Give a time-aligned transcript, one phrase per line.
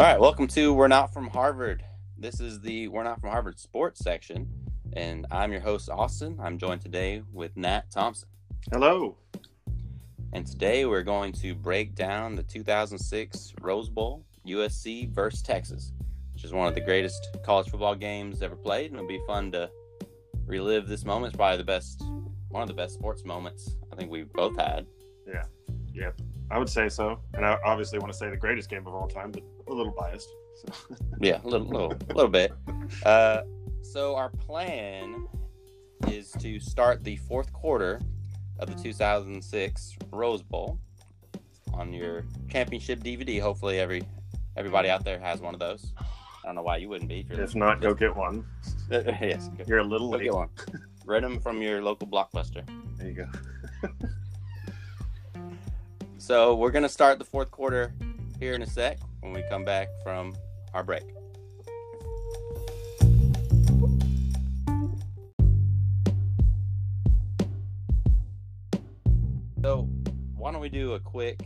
[0.00, 1.84] All right, welcome to We're Not From Harvard.
[2.16, 4.48] This is the We're Not From Harvard sports section,
[4.94, 6.38] and I'm your host, Austin.
[6.42, 8.26] I'm joined today with Nat Thompson.
[8.72, 9.18] Hello.
[10.32, 15.92] And today we're going to break down the 2006 Rose Bowl, USC versus Texas,
[16.32, 18.92] which is one of the greatest college football games ever played.
[18.92, 19.70] And it'll be fun to
[20.46, 21.34] relive this moment.
[21.34, 22.02] It's probably the best,
[22.48, 24.86] one of the best sports moments I think we've both had.
[25.28, 25.44] Yeah.
[25.92, 26.22] Yep.
[26.50, 27.20] I would say so.
[27.34, 29.92] And I obviously want to say the greatest game of all time, but a little
[29.92, 30.28] biased.
[30.56, 30.96] So.
[31.20, 32.52] Yeah, a little, little, little bit.
[33.04, 33.42] Uh,
[33.82, 35.26] so our plan
[36.08, 38.00] is to start the fourth quarter
[38.58, 40.78] of the 2006 Rose Bowl
[41.74, 43.40] on your championship DVD.
[43.40, 44.02] Hopefully, every
[44.56, 45.92] everybody out there has one of those.
[45.98, 47.20] I don't know why you wouldn't be.
[47.20, 48.44] If, you're, If not, go get one.
[48.90, 50.24] yes, go, You're a little go late.
[50.24, 50.48] get one.
[51.04, 52.66] Rent them from your local blockbuster.
[52.96, 53.88] There you go.
[56.18, 57.94] So we're gonna start the fourth quarter
[58.38, 60.34] here in a sec when we come back from
[60.74, 61.04] our break.
[69.62, 69.88] So
[70.36, 71.40] why don't we do a quick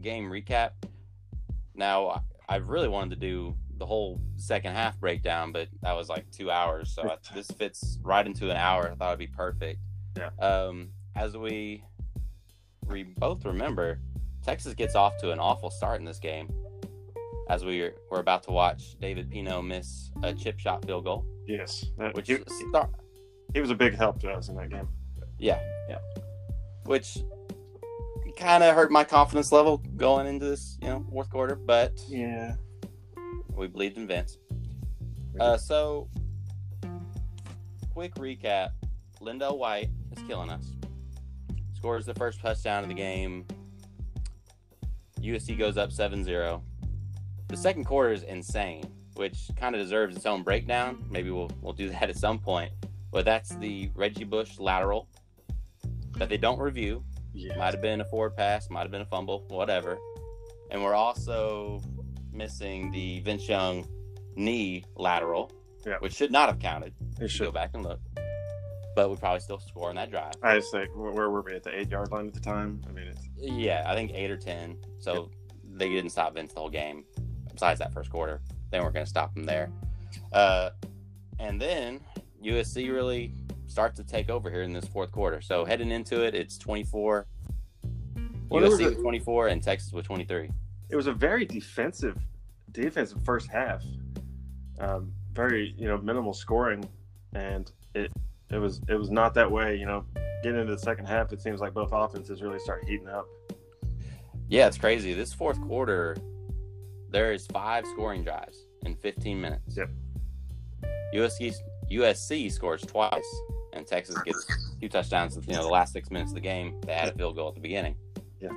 [0.00, 0.70] game recap?
[1.74, 6.28] Now I- really wanted to do the whole second half breakdown, but that was like
[6.30, 6.92] two hours.
[6.92, 8.90] So I, this fits right into an hour.
[8.90, 9.80] I thought it'd be perfect.
[10.16, 10.30] Yeah.
[10.38, 11.84] Um, as we
[12.88, 14.00] we both remember,
[14.42, 16.48] Texas gets off to an awful start in this game.
[17.50, 21.84] As we were about to watch David Pino miss a chip shot field goal, Yes.
[21.98, 22.90] That, which he, start,
[23.52, 24.86] he was a big help to us in that game.
[25.36, 25.98] yeah, yeah,
[26.84, 27.18] which
[28.36, 31.56] kind of hurt my confidence level going into this, you know, fourth quarter.
[31.56, 32.54] But Yeah.
[33.56, 34.38] we believed in Vince.
[35.40, 36.08] Uh, so,
[37.92, 38.70] quick recap:
[39.20, 40.70] LenDale White is killing us.
[41.74, 43.44] Scores the first touchdown of the game.
[45.20, 46.62] USC goes up 7-0.
[47.50, 48.84] The second quarter is insane,
[49.14, 51.04] which kind of deserves its own breakdown.
[51.10, 52.72] Maybe we'll we'll do that at some point.
[53.10, 55.08] But that's the Reggie Bush lateral
[56.16, 57.04] that they don't review.
[57.32, 57.56] yeah.
[57.56, 59.98] Might have been a forward pass, might have been a fumble, whatever.
[60.70, 61.82] And we're also
[62.32, 63.84] missing the Vince Young
[64.36, 65.50] knee lateral,
[65.84, 65.96] Yeah.
[65.98, 66.94] which should not have counted.
[67.16, 67.54] It Go should.
[67.54, 67.98] back and look.
[68.94, 70.34] But we probably still score on that drive.
[70.42, 72.80] I just think, where where were we at the eight yard line at the time?
[72.88, 74.76] I mean, it's, Yeah, I think eight or ten.
[75.00, 75.30] So
[75.72, 77.04] they didn't stop Vince the whole game.
[77.52, 78.40] Besides that first quarter,
[78.70, 79.70] they weren't going to stop him there.
[80.32, 80.70] Uh,
[81.38, 82.00] and then
[82.44, 83.32] USC really
[83.66, 85.40] starts to take over here in this fourth quarter.
[85.40, 87.26] So heading into it, it's twenty four.
[88.48, 90.50] Well, USC a- with twenty four and Texas with twenty three.
[90.88, 92.18] it was a very defensive,
[92.72, 93.82] defensive first half.
[94.80, 96.88] Um, very, you know, minimal scoring,
[97.34, 98.10] and it
[98.50, 99.76] it was it was not that way.
[99.76, 100.04] You know,
[100.42, 103.26] getting into the second half, it seems like both offenses really start heating up.
[104.48, 105.14] Yeah, it's crazy.
[105.14, 106.16] This fourth quarter,
[107.10, 109.76] there is five scoring drives in 15 minutes.
[109.76, 109.90] Yep.
[111.14, 111.54] USC
[111.90, 113.26] USC scores twice,
[113.72, 114.46] and Texas gets
[114.80, 115.36] two touchdowns.
[115.46, 117.54] You know, the last six minutes of the game, they had a field goal at
[117.54, 117.96] the beginning.
[118.40, 118.50] Yeah.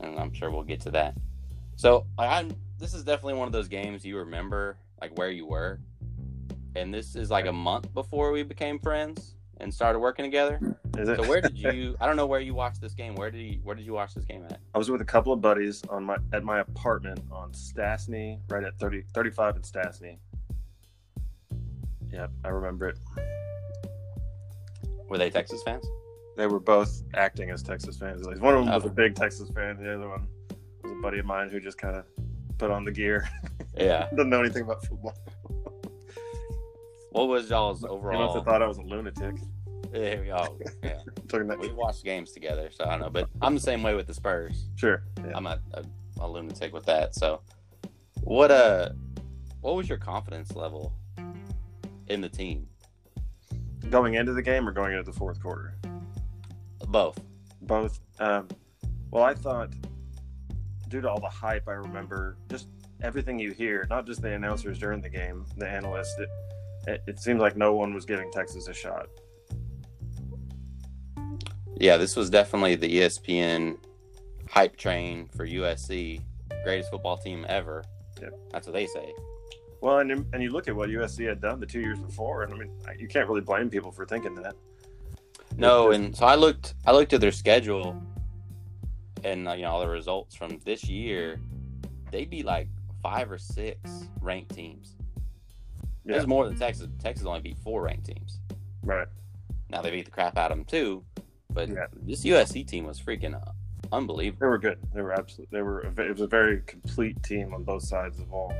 [0.00, 1.14] and I'm sure we'll get to that.
[1.76, 2.56] So, I'm.
[2.78, 5.78] This is definitely one of those games you remember, like where you were,
[6.74, 10.58] and this is like a month before we became friends and started working together.
[10.98, 11.16] Is it?
[11.20, 11.96] So, where did you?
[12.00, 13.14] I don't know where you watched this game.
[13.14, 13.60] Where did you?
[13.62, 14.60] Where did you watch this game at?
[14.74, 18.64] I was with a couple of buddies on my at my apartment on Stassney, right
[18.64, 20.18] at 30, 35 in Stassney.
[22.12, 22.98] Yep, I remember it.
[25.08, 25.86] Were they Texas fans?
[26.36, 28.22] They were both acting as Texas fans.
[28.22, 28.88] At least one of them was Oh.
[28.88, 29.76] a big Texas fan.
[29.82, 30.26] The other one
[30.82, 32.04] was a buddy of mine who just kind of
[32.58, 33.28] put on the gear.
[33.76, 34.08] Yeah.
[34.16, 35.14] Doesn't know anything about football.
[37.14, 38.34] What was y'all's He must overall?
[38.34, 39.36] have thought I was a lunatic.
[39.92, 40.98] Yeah, we- oh, yeah.
[41.28, 41.60] Talking that.
[41.60, 43.10] we watched games together, so I don't know.
[43.10, 44.68] But I'm the same way with the Spurs.
[44.74, 45.04] Sure.
[45.24, 45.30] Yeah.
[45.36, 45.84] I'm a, a,
[46.20, 47.14] a lunatic with that.
[47.14, 47.40] So,
[48.22, 48.88] what uh,
[49.60, 50.92] what was your confidence level
[52.08, 52.66] in the team?
[53.90, 55.76] Going into the game or going into the fourth quarter?
[56.88, 57.20] Both.
[57.62, 58.00] both.
[58.18, 58.48] Um,
[59.12, 59.70] well, I thought,
[60.88, 62.66] due to all the hype, I remember just
[63.02, 66.18] everything you hear, not just the announcers during the game, the analysts.
[66.18, 66.28] It,
[66.86, 69.08] it, it seemed like no one was giving Texas a shot.
[71.76, 73.78] Yeah, this was definitely the ESPN
[74.48, 76.20] hype train for USC,
[76.62, 77.84] greatest football team ever.
[78.20, 78.38] Yep.
[78.52, 79.12] That's what they say.
[79.80, 82.54] Well, and and you look at what USC had done the two years before, and
[82.54, 84.54] I mean, you can't really blame people for thinking that.
[85.56, 86.74] No, and so I looked.
[86.86, 88.00] I looked at their schedule,
[89.24, 91.38] and uh, you know all the results from this year.
[92.10, 92.68] They beat like
[93.02, 94.96] five or six ranked teams.
[96.04, 96.12] Yeah.
[96.14, 96.88] There's more than Texas.
[96.98, 98.40] Texas only beat four ranked teams.
[98.82, 99.08] Right.
[99.70, 101.02] Now they beat the crap out of them too,
[101.50, 101.86] but Yeah.
[102.02, 103.50] this USC team was freaking uh,
[103.92, 104.40] unbelievable.
[104.40, 104.78] They were good.
[104.94, 105.56] They were absolutely.
[105.58, 105.80] They were.
[105.86, 108.52] It was a very complete team on both sides of all.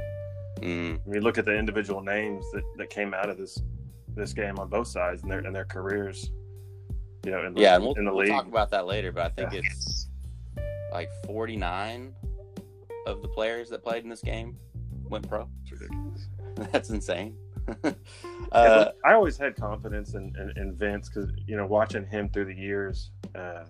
[0.60, 1.00] Mm.
[1.04, 3.60] When you look at the individual names that, that came out of this
[4.16, 6.30] this game on both sides and their and their careers,
[7.26, 8.30] you know, in the, Yeah, and we'll, in the we'll league.
[8.32, 9.12] talk about that later.
[9.12, 9.60] But I think Yeah.
[9.64, 10.08] it's
[10.92, 12.14] like 49
[13.06, 14.56] of the players that played in this game
[15.10, 15.48] went pro.
[16.72, 17.36] That's insane.
[17.82, 17.92] Uh,
[18.52, 22.44] but I always had confidence in, in, in Vince because you know watching him through
[22.44, 23.64] the years, uh,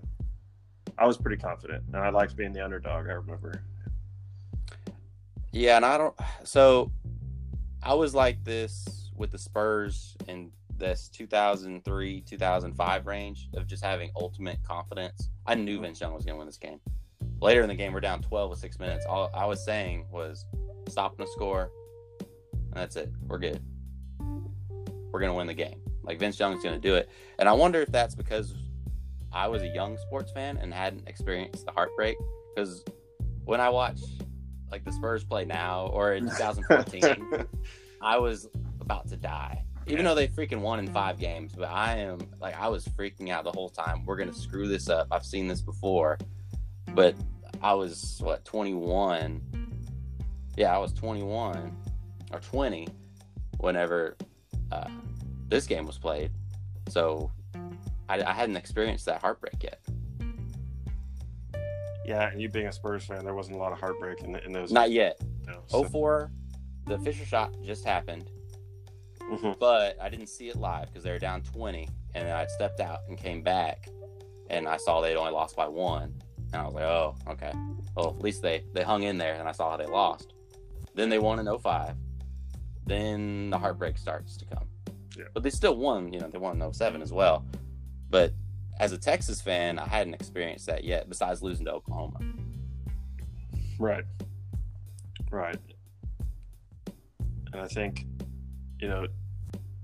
[0.98, 3.06] I was pretty confident, and I liked being the underdog.
[3.08, 3.62] I remember.
[5.52, 6.14] Yeah, and I don't.
[6.42, 6.90] So
[7.82, 14.10] I was like this with the Spurs in this 2003 2005 range of just having
[14.16, 15.30] ultimate confidence.
[15.46, 16.80] I knew Vince Young was going to win this game.
[17.40, 19.06] Later in the game, we're down 12 with six minutes.
[19.06, 20.44] All I was saying was
[20.88, 21.70] stopping the score,
[22.74, 23.12] and that's it.
[23.28, 23.60] We're good.
[25.12, 25.80] We're going to win the game.
[26.02, 27.08] Like Vince Young's going to do it.
[27.38, 28.54] And I wonder if that's because
[29.32, 32.16] I was a young sports fan and hadn't experienced the heartbreak.
[32.54, 32.84] Because
[33.44, 34.00] when I watch
[34.72, 37.46] like the Spurs play now or in 2014,
[38.02, 38.48] I was
[38.80, 39.64] about to die.
[39.86, 43.28] Even though they freaking won in five games, but I am like I was freaking
[43.28, 44.04] out the whole time.
[44.06, 45.08] We're gonna screw this up.
[45.10, 46.16] I've seen this before,
[46.94, 47.14] but
[47.62, 49.42] I was what 21.
[50.56, 51.76] Yeah, I was 21
[52.34, 52.88] or 20
[53.58, 54.16] whenever
[54.72, 54.88] uh,
[55.48, 56.30] this game was played.
[56.88, 57.30] So
[58.08, 59.80] I, I hadn't experienced that heartbreak yet.
[62.04, 64.52] yeah, and you being a Spurs fan, there wasn't a lot of heartbreak in, in
[64.52, 64.70] those.
[64.72, 65.18] Not yet.
[65.46, 66.30] No, so- 04,
[66.86, 68.30] the Fisher shot just happened.
[69.32, 69.58] Mhm.
[69.58, 72.98] but I didn't see it live because they were down 20, and I stepped out
[73.08, 73.88] and came back,
[74.50, 76.12] and I saw they'd only lost by one,
[76.52, 77.52] and I was like, oh, okay.
[77.96, 80.34] Well, at least they they hung in there, and I saw how they lost.
[80.94, 81.94] Then they won in 05.
[82.86, 84.68] Then the heartbreak starts to come.
[85.16, 85.24] Yeah.
[85.32, 86.12] But they still won.
[86.12, 87.44] You know, they won in 07 as well.
[88.10, 88.32] But
[88.78, 91.08] as a Texas fan, I hadn't experienced that yet.
[91.08, 92.20] Besides losing to Oklahoma.
[93.78, 94.04] Right.
[95.30, 95.58] Right.
[97.52, 98.06] And I think,
[98.80, 99.06] you know,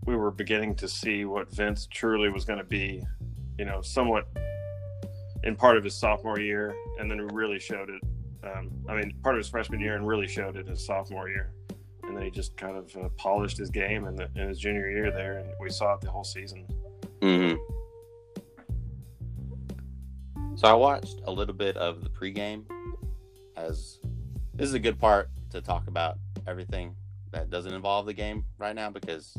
[0.05, 3.03] we were beginning to see what Vince truly was going to be,
[3.59, 4.27] you know, somewhat
[5.45, 8.03] in part of his sophomore year, and then really showed it.
[8.43, 11.53] Um, I mean, part of his freshman year and really showed it his sophomore year.
[12.05, 14.91] And then he just kind of uh, polished his game in, the, in his junior
[14.91, 16.67] year there, and we saw it the whole season.
[17.23, 17.55] hmm
[20.57, 22.65] So I watched a little bit of the pregame,
[23.57, 23.99] as
[24.55, 26.95] this is a good part to talk about everything
[27.33, 29.37] that doesn't involve the game right now because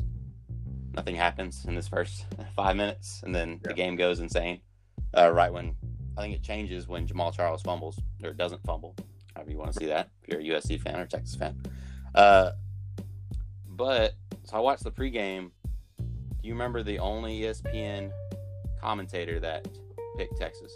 [0.94, 2.26] nothing happens in this first
[2.56, 4.60] five minutes, and then the game goes insane.
[5.16, 5.74] Uh, right when
[6.16, 8.96] I think it changes when Jamaal Charles fumbles or doesn't fumble,
[9.34, 10.08] however you want to see that.
[10.22, 11.60] If you're a USC fan or Texas fan,
[12.14, 12.52] uh,
[13.68, 14.14] but
[14.44, 15.50] so I watched the pregame.
[15.98, 18.10] Do you remember the only ESPN
[18.80, 19.66] commentator that
[20.16, 20.72] picked Texas?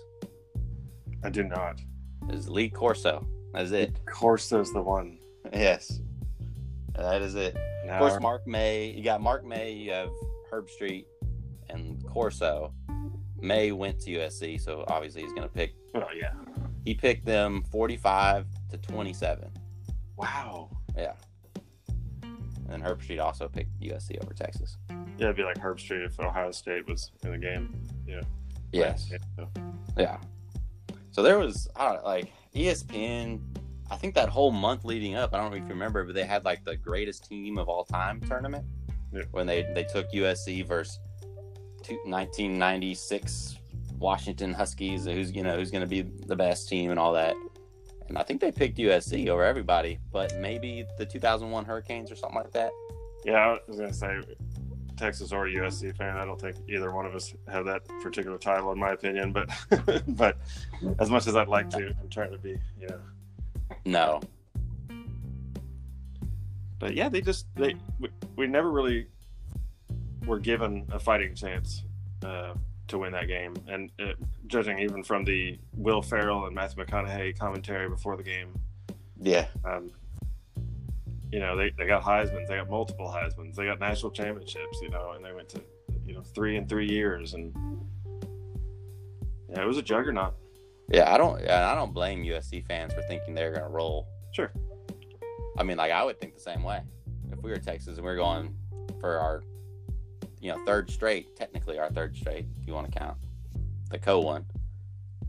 [1.24, 1.80] I do not.
[2.28, 3.26] It was Lee Corso.
[3.52, 3.98] That's it.
[4.06, 5.18] Corso's the one.
[5.52, 6.00] Yes,
[6.94, 7.56] that is it.
[7.86, 8.90] Now, Of course, Mark May.
[8.90, 9.72] You got Mark May.
[9.72, 10.10] You have
[10.52, 11.04] Herbstreit
[11.70, 12.72] and Corso.
[13.40, 15.74] May went to USC, so obviously he's going to pick.
[15.94, 16.32] oh, yeah.
[16.84, 19.50] He picked them forty-five to twenty-seven.
[20.16, 20.70] Wow.
[20.96, 21.12] Yeah.
[22.68, 24.76] And Herbstreit also picked USC over Texas.
[24.90, 27.74] Yeah, it'd be like Herbstreit if Ohio State was in the game.
[28.72, 29.08] Yes.
[29.10, 29.48] Yeah, so-
[29.96, 30.18] Yeah.
[31.12, 33.40] So there was I don't, know, like ESPN.
[33.90, 36.24] I think that whole month leading up, I don't know if you remember, but they
[36.24, 38.66] had like the greatest team of all time tournament
[39.12, 39.22] Yeah.
[39.30, 40.98] when they they took USC versus
[41.82, 43.56] two, 1996
[43.98, 47.34] Washington Huskies, who's you know who's going to be the best team and all that.
[48.08, 52.38] And I think they picked USC over everybody, but maybe the 2001 Hurricanes or something
[52.38, 52.70] like that.
[53.24, 54.20] Yeah, I was gonna say
[54.96, 56.16] Texas or USC fan.
[56.16, 59.32] I don't think either one of us have that particular title, in my opinion.
[59.32, 59.50] But
[60.08, 60.38] but
[60.98, 63.00] as much as I'd like to, I'm trying to be, you know.
[63.84, 64.20] No,
[66.78, 69.06] But yeah, they just they we, we never really
[70.26, 71.84] were given a fighting chance
[72.24, 72.54] uh,
[72.88, 73.54] to win that game.
[73.68, 74.12] And uh,
[74.46, 78.54] judging even from the Will Ferrell and Matthew McConaughey commentary before the game,
[79.20, 79.90] yeah, um,
[81.30, 84.88] you know, they, they got Heisman's, they got multiple Heisman's, they got national championships, you
[84.88, 85.62] know, and they went to,
[86.04, 87.34] you know, three in three years.
[87.34, 87.54] And
[89.48, 90.34] yeah, it was a juggernaut.
[90.88, 91.12] yeah.
[91.12, 94.06] I don't, I don't blame USC fans for thinking they're going to roll.
[94.32, 94.52] Sure.
[95.58, 96.80] I mean, like I would think the same way.
[97.32, 98.54] If we were Texas and we are going
[99.00, 99.42] for our,
[100.40, 103.16] you know, third straight, technically our third straight, if you want to count
[103.90, 104.44] the co one.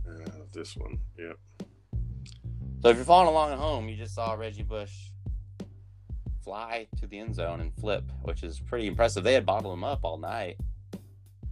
[0.07, 1.37] Uh, this one, yep.
[2.81, 5.09] So if you're following along at home, you just saw Reggie Bush
[6.43, 9.23] fly to the end zone and flip, which is pretty impressive.
[9.23, 10.57] They had bottled him up all night,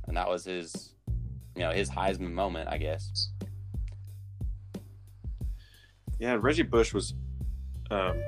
[0.07, 0.93] and that was his,
[1.55, 3.29] you know, his Heisman moment, I guess.
[6.17, 7.13] Yeah, Reggie Bush was
[7.91, 8.21] um,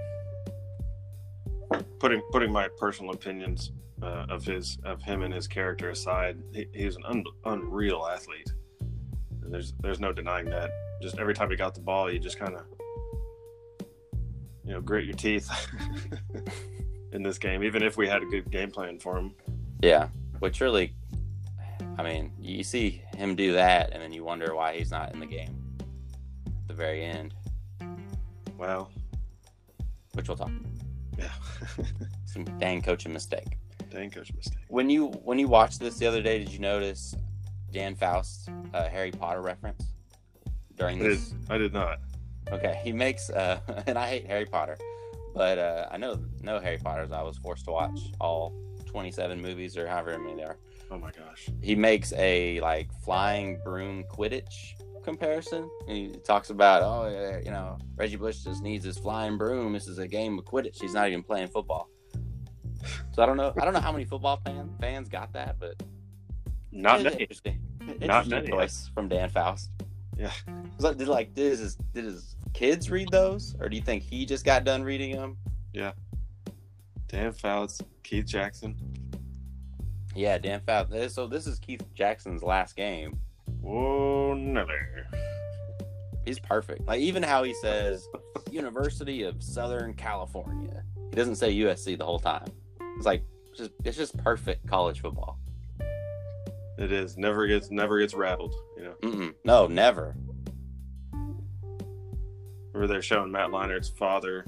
[1.99, 6.37] putting putting my personal opinions uh, of his of him and his character aside.
[6.53, 8.51] He, he was an un, unreal athlete.
[9.43, 10.71] And there's there's no denying that.
[11.01, 12.65] Just every time he got the ball, you just kind of
[14.63, 15.49] you know grit your teeth
[17.11, 17.63] in this game.
[17.63, 19.33] Even if we had a good game plan for him.
[19.81, 20.95] Yeah, which really,
[21.97, 25.19] I mean, you see him do that, and then you wonder why he's not in
[25.19, 25.55] the game
[26.47, 27.35] at the very end,
[28.57, 28.91] Well,
[30.13, 30.51] which we'll talk.
[31.17, 31.29] Yeah.
[32.25, 33.57] Some dang coaching mistake.
[33.89, 34.59] Dang coach mistake.
[34.67, 37.15] When you when you watched this the other day, did you notice
[37.71, 39.85] Dan Fouts uh, Harry Potter reference
[40.75, 41.33] during I did, this?
[41.49, 41.99] I did not.
[42.51, 44.77] Okay, he makes uh, and I hate Harry Potter,
[45.33, 47.11] but uh, I know no Harry Potters.
[47.11, 48.53] I was forced to watch all
[48.85, 50.57] twenty seven movies or however many there are.
[50.89, 51.49] Oh my gosh.
[51.61, 54.75] he makes a like flying broom Quidditch
[55.07, 55.69] comparison.
[55.87, 59.71] And he talks about, oh, you know, Reggie Bush just needs his flying broom.
[59.71, 60.81] This is a game of Quidditch.
[60.81, 61.89] He's not even playing football.
[63.11, 63.53] So I don't know.
[63.59, 65.81] I don't know how many football fan, fans got that, but
[66.71, 67.15] Not many.
[67.17, 67.59] interesting.
[67.81, 68.47] Not Interesting many.
[68.49, 69.69] choice from Dan Fouts.
[70.17, 70.31] Yeah.
[70.75, 74.03] Was that, did like did his did his kids read those, or do you think
[74.03, 75.37] he just got done reading them?
[75.73, 75.91] Yeah.
[77.07, 78.75] Dan Fouts, Keith Jackson.
[80.15, 81.13] Yeah, Dan Fouts.
[81.13, 83.19] So this is Keith Jackson's last game.
[83.61, 85.07] Whoa, never.
[86.25, 86.85] He's perfect.
[86.87, 88.07] Like even how he says
[88.51, 90.83] University of Southern California.
[91.09, 92.47] He doesn't say USC the whole time.
[92.97, 95.39] It's like it's just it's just perfect college football.
[96.77, 97.17] It is.
[97.17, 98.53] Never gets never gets rattled.
[98.75, 98.93] You know.
[99.01, 99.33] Mm-mm.
[99.45, 100.15] No, never.
[102.73, 104.45] Remember they're showing Matt Leinart's father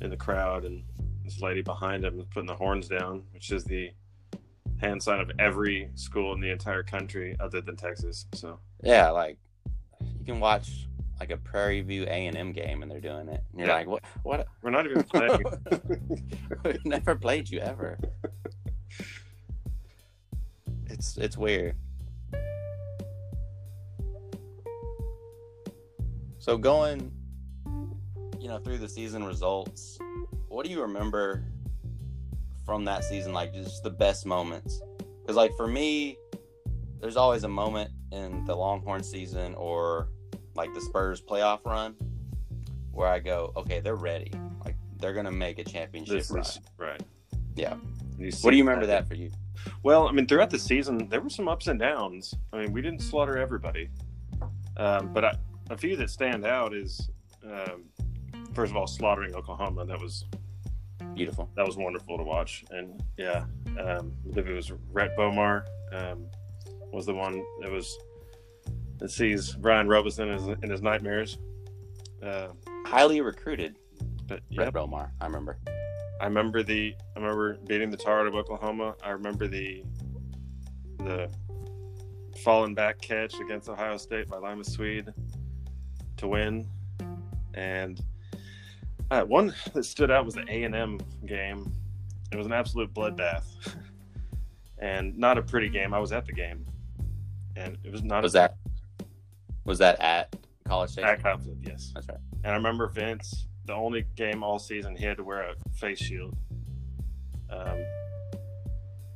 [0.00, 0.82] in the crowd, and
[1.24, 3.90] this lady behind him is putting the horns down, which is the
[4.80, 8.26] hand sign of every school in the entire country other than Texas.
[8.34, 9.38] So Yeah, like
[10.18, 10.88] you can watch
[11.20, 13.42] like a Prairie View A and M game and they're doing it.
[13.52, 13.74] And you're Yeah.
[13.74, 14.02] like, what?
[14.22, 14.46] What?
[14.62, 15.42] we're not even playing.
[16.64, 17.98] We've never played you ever.
[20.86, 21.76] It's it's weird.
[26.38, 27.12] So going,
[28.40, 29.98] you know, through the season results,
[30.48, 31.44] what do you remember
[32.64, 33.34] from that season?
[33.34, 34.80] Like just the best moments?
[35.20, 36.16] Because like for me,
[36.98, 40.08] there's always a moment in the Longhorn season or
[40.54, 41.94] like the Spurs playoff run
[42.92, 44.32] where I go, okay, they're ready.
[44.64, 46.40] Like they're gonna make a championship this run.
[46.40, 47.02] is right.
[47.54, 47.74] Yeah.
[48.42, 49.30] What do you remember that for you?
[49.82, 52.34] Well, I mean, throughout the season, there were some ups and downs.
[52.52, 53.88] I mean, we didn't slaughter everybody,
[54.76, 55.34] um, but I,
[55.70, 57.08] a few that stand out is,
[57.44, 57.84] um,
[58.54, 59.86] first of all, slaughtering Oklahoma.
[59.86, 60.24] That was
[61.14, 61.50] Beautiful.
[61.56, 63.44] that was wonderful to watch, and yeah,
[63.78, 66.26] um, I believe it was Rhett Bomar um,
[66.92, 67.98] was the one that was
[69.00, 71.38] that sees Brian Robinson in his, in his nightmares.
[72.22, 72.48] Uh,
[72.86, 73.76] Highly recruited.
[74.26, 75.10] but Brett yeah, Bomar.
[75.20, 75.58] I remember.
[76.20, 78.94] I remember the I remember beating the tar out of Oklahoma.
[79.02, 79.82] I remember the
[80.98, 81.30] the
[82.44, 85.06] falling back catch against Ohio State by Limas Sweed
[86.18, 86.68] to win,
[87.54, 88.02] and
[89.10, 91.72] uh, one that stood out was the A and M game.
[92.32, 93.44] It was an absolute bloodbath,
[94.78, 95.94] and not a pretty game.
[95.94, 96.66] I was at the game,
[97.56, 98.56] and it was not Was a, that
[99.64, 100.34] was that at
[100.66, 101.08] College Station?
[101.10, 102.18] at Compton, Yes, That's right.
[102.44, 105.98] and I remember Vince, the only game all season, he had to wear a face
[105.98, 106.36] shield.
[107.50, 107.84] Um,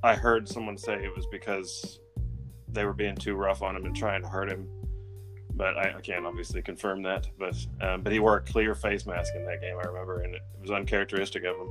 [0.03, 1.99] I heard someone say it was because
[2.69, 4.69] they were being too rough on him and trying to hurt him,
[5.55, 7.29] but I, I can't obviously confirm that.
[7.39, 10.35] But um, but he wore a clear face mask in that game, I remember, and
[10.35, 11.69] it, was uncharacteristic of him.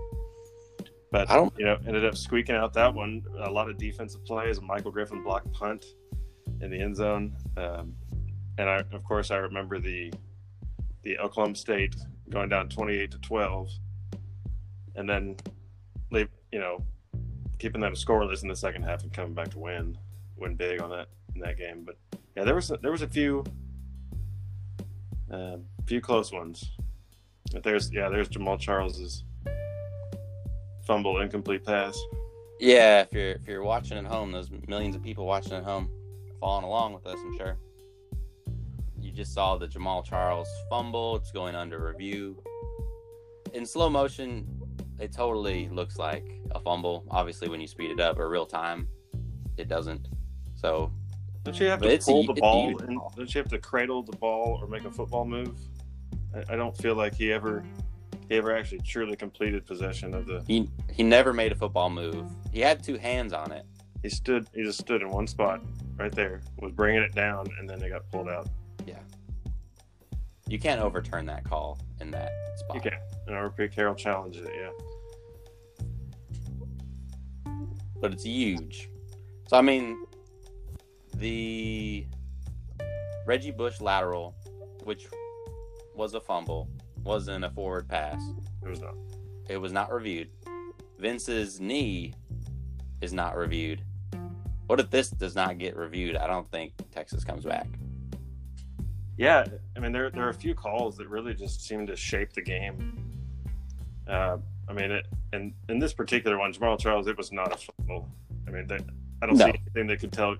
[1.12, 3.24] But I don't- you know, ended up squeaking out that one.
[3.40, 4.62] A lot of defensive plays.
[4.62, 5.86] Michael Griffin blocked punt
[6.62, 7.94] in the end zone, um,
[8.58, 10.14] and I, of course, I remember the
[11.04, 11.96] the Oklahoma State
[12.30, 13.70] going down 28 to 12
[14.96, 15.36] and then
[16.12, 16.84] leave, you know,
[17.60, 19.98] keeping them scoreless in the second half and coming back to win,
[20.38, 21.84] win big on that in that game.
[21.86, 21.98] But
[22.38, 23.44] yeah, there was a, there was a few
[25.32, 26.72] um, few close ones.
[27.52, 29.24] But there's yeah, there's Jamaal Charles's
[30.86, 32.00] fumble incomplete pass.
[32.60, 35.90] Yeah, if you're if you're watching at home, those millions of people watching at home,
[36.40, 37.58] following along with us, I'm sure.
[39.14, 41.16] Just saw the Jamaal Charles fumble.
[41.18, 42.42] It's going under review.
[43.54, 44.48] In slow motion,
[45.00, 47.06] it totally looks like a fumble.
[47.12, 48.88] Obviously, when you speed it up or real time,
[49.58, 50.08] it doesn't.
[50.56, 50.92] So
[51.44, 52.70] Don't you have to a- pull the ball?
[52.82, 55.60] And, don't you have to cradle the ball or make a football move?
[56.36, 57.64] I, I don't feel like he ever
[58.30, 60.44] he ever actually truly completed possession of the.
[60.48, 62.26] he he never made a football move.
[62.52, 63.66] He had two hands on it.
[64.02, 64.48] He stood.
[64.56, 65.62] He just stood in one spot
[65.98, 66.42] right there.
[66.60, 68.48] Was bringing it down, and then they got pulled out.
[70.48, 72.76] You can't overturn that call in that spot.
[72.76, 73.00] You can.
[73.28, 74.54] And our Pete Carroll challenges it.
[74.56, 74.70] Yeah.
[78.04, 78.90] but it's huge.
[79.48, 80.06] So I mean,
[81.16, 82.06] the
[83.26, 84.36] Reggie Bush lateral,
[84.84, 85.08] which
[85.96, 86.68] was a fumble,
[87.06, 88.22] wasn't a forward pass.
[88.62, 88.96] It was not.
[89.48, 90.30] It was not reviewed.
[91.00, 92.14] Vince's knee
[93.00, 93.82] is not reviewed.
[94.68, 96.18] What if this does not get reviewed?
[96.18, 97.68] I don't think Texas comes back.
[99.18, 102.34] Yeah, I mean there there are a few calls that really just seem to shape
[102.34, 102.96] the game.
[104.08, 107.58] Uh, I mean, it, and in this particular one, Jamaal Charles, it was not a
[107.58, 108.10] fumble.
[108.48, 108.78] I mean, they,
[109.22, 109.46] I don't No.
[109.46, 110.36] see anything that could tell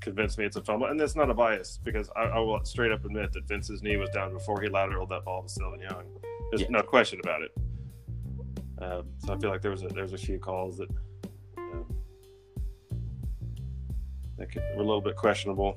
[0.00, 2.90] convince me it's a fumble, and that's not a bias because I, I will straight
[2.92, 6.04] up admit that Vince's knee was down before he lateraled that ball to Selvin Young.
[6.50, 6.68] There's Yeah.
[6.70, 7.52] no question about it.
[8.80, 10.88] Um, so I feel like there was a, there was a few calls that
[11.58, 11.84] um,
[14.38, 15.76] that could, were a little bit questionable.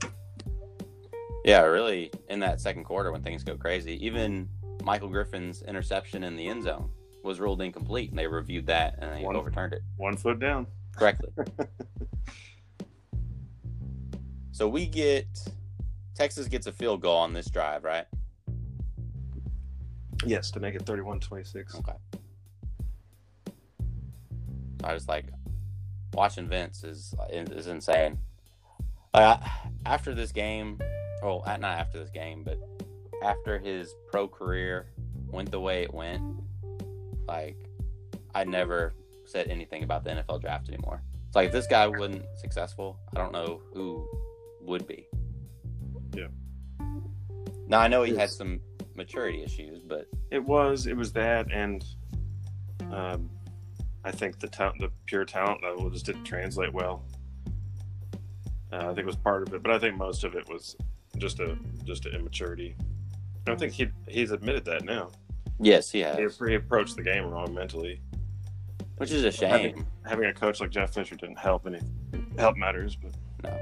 [1.46, 4.50] Yeah, really, in that second quarter when things go crazy, even
[4.84, 6.90] Michael Griffin's interception in the end zone
[7.24, 10.68] was ruled incomplete, and they reviewed that and they One- overturned it One foot down.
[10.96, 11.30] correctly.
[14.52, 15.26] so we get
[16.16, 18.06] Texas gets a field goal on this drive, right?
[20.26, 21.76] Yes, to make it 31-26.
[21.80, 21.92] Okay.
[24.84, 25.26] I just like
[26.14, 28.18] watching Vince is is insane.
[29.14, 29.40] I,
[29.86, 30.80] after this game,
[31.22, 32.60] well, not after this game, but
[33.24, 34.88] after his pro career
[35.28, 36.22] went the way it went,
[37.28, 37.58] like
[38.34, 38.94] I never
[39.26, 41.02] said anything about the NFL draft anymore.
[41.28, 44.08] It's like if this guy wasn't successful, I don't know who
[44.62, 45.08] would be.
[46.14, 46.28] Yeah.
[47.68, 48.62] Now I know he had some
[48.96, 50.88] maturity issues, but It was.
[50.88, 51.84] It was that, and
[52.92, 53.30] um,
[54.04, 57.04] I think the talent, the pure talent level, just didn't translate well.
[58.72, 60.76] Uh, I think it was part of it, but I think most of it was
[61.18, 62.76] just a just an immaturity.
[62.80, 62.84] I
[63.46, 65.10] don't think he he's admitted that now.
[65.60, 68.02] yes, he He, has, he approached the game wrong mentally.
[68.98, 69.86] which is a shame.
[70.06, 71.80] Having a coach like Jeff Fisher didn't help any
[72.38, 73.12] help matters, but
[73.44, 73.60] No.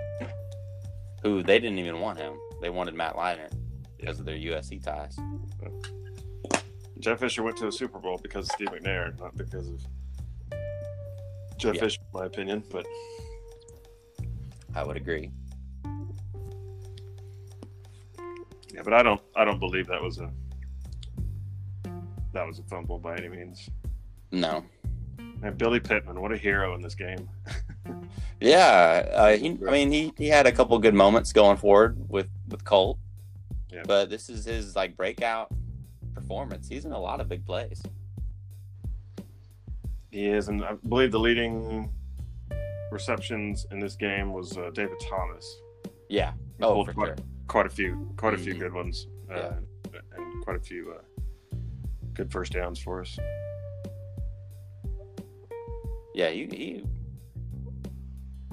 [1.23, 2.33] Who they didn't even want him.
[2.61, 3.51] They wanted Matt Leinart
[3.97, 5.17] because of their USC ties.
[6.99, 9.81] Jeff Fisher went to the Super Bowl because of Steve McNair, not because of
[11.57, 11.81] Jeff Yeah.
[11.81, 12.63] Fisher, in my opinion.
[12.71, 12.85] But
[14.73, 15.31] I would agree.
[18.75, 20.29] Yeah, but I don't I don't believe that was a
[22.33, 23.69] that was a fumble by any means.
[24.31, 24.63] No.
[25.41, 27.29] And Billy Pittman, what a hero in this game.
[28.41, 32.27] Yeah, uh, he, I mean, he, he had a couple good moments going forward with
[32.49, 32.99] with Colt,
[33.71, 33.83] Yeah.
[33.87, 35.51] but this is his like breakout
[36.13, 36.67] performance.
[36.67, 37.81] He's in a lot of big plays.
[40.11, 41.89] He is, and I believe the leading
[42.91, 45.59] receptions in this game was uh, David Thomas.
[46.09, 46.33] Yeah.
[46.57, 47.15] He Oh, for sure.
[47.47, 49.53] Quite a few, quite a few good ones, uh, Yeah.
[50.17, 51.55] and quite a few uh,
[52.13, 53.17] good first downs for us.
[56.13, 56.85] Yeah, he, he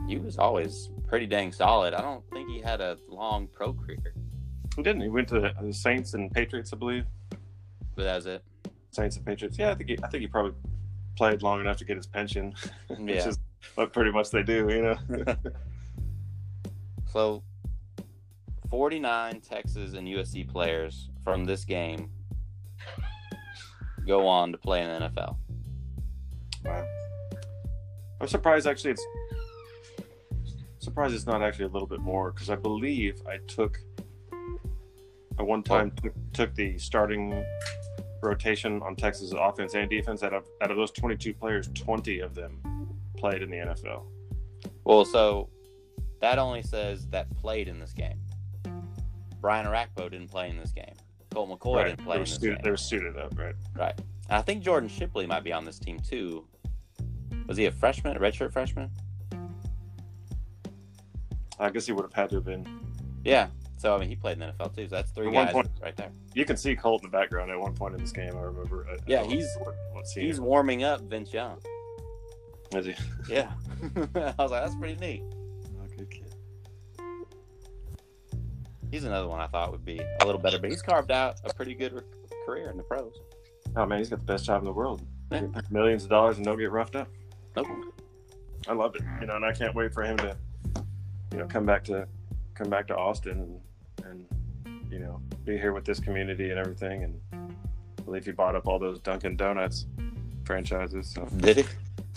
[0.09, 1.95] he was always pretty dang solid.
[1.95, 4.15] I don't think he had a long pro career,
[4.77, 5.03] He didn't.
[5.03, 7.05] He went to the Saints and Patriots, I believe.
[7.95, 8.43] but that's it.
[8.91, 9.57] Saints and Patriots.
[9.59, 10.53] Yeah, I think he, I think he probably
[11.17, 12.53] played long enough to get his pension,
[12.89, 13.29] which Yeah.
[13.29, 13.39] is
[13.77, 15.37] what pretty much they do, you know.
[17.13, 17.43] So,
[18.73, 22.09] 49 Texas and USC players from this game
[24.07, 25.37] go on to play in the NFL.
[26.65, 26.87] Wow.
[28.19, 29.07] I'm surprised actually it's
[30.79, 33.79] surprised it's not actually a little bit more because I believe I took
[35.39, 37.45] I one time took, took the starting
[38.23, 42.35] rotation on Texas offense and defense out of out of those 22 players 20 of
[42.35, 42.59] them
[43.19, 44.05] played in the NFL.
[44.85, 45.51] Well, so
[46.23, 48.19] that only says that played in this game.
[49.43, 50.95] Brian Orakpo didn't play in this game.
[51.35, 52.61] Colt McCoy didn't play they, in were this suited, game.
[52.63, 53.55] they were suited up, right?
[53.77, 53.95] Right.
[54.31, 56.47] And I think Jordan Shipley might be on this team too.
[57.49, 58.89] Was he a freshman, a redshirt freshman?
[61.59, 62.67] I guess he would have had to have been.
[63.25, 63.49] Yeah.
[63.79, 64.85] So I mean, he played in the NFL too.
[64.89, 66.11] So that's three At one guys point- right there.
[66.35, 68.37] You can see Colt in the background at one point in this game.
[68.37, 68.87] I remember.
[68.89, 71.59] I- I Yeah, don't he's- what, what He's warming up Vince Young.
[72.75, 72.95] Is he?
[73.29, 73.51] Yeah.
[74.15, 75.23] I was like, that's pretty neat.
[75.33, 76.32] Oh, good kid.
[78.93, 81.55] He's another one I thought would be a little better, but he's carved out a
[81.55, 82.03] pretty good re-
[82.45, 83.15] career in the pros.
[83.75, 85.01] Oh man, he's got the best job in the world.
[85.31, 85.47] Yeah.
[85.71, 87.09] Millions of dollars and don't get roughed up.
[87.57, 87.69] Nope.
[88.69, 89.03] I love it.
[89.19, 90.37] You know, and I can't wait for him to,
[91.33, 92.07] you know, come back to
[92.55, 93.61] come back to Austin
[94.05, 94.27] and,
[94.67, 97.05] and you know be here with this community and everything.
[97.05, 97.19] And
[97.99, 99.87] I believe he bought up all those Dunkin' Donuts
[100.45, 101.65] franchises, so Did he?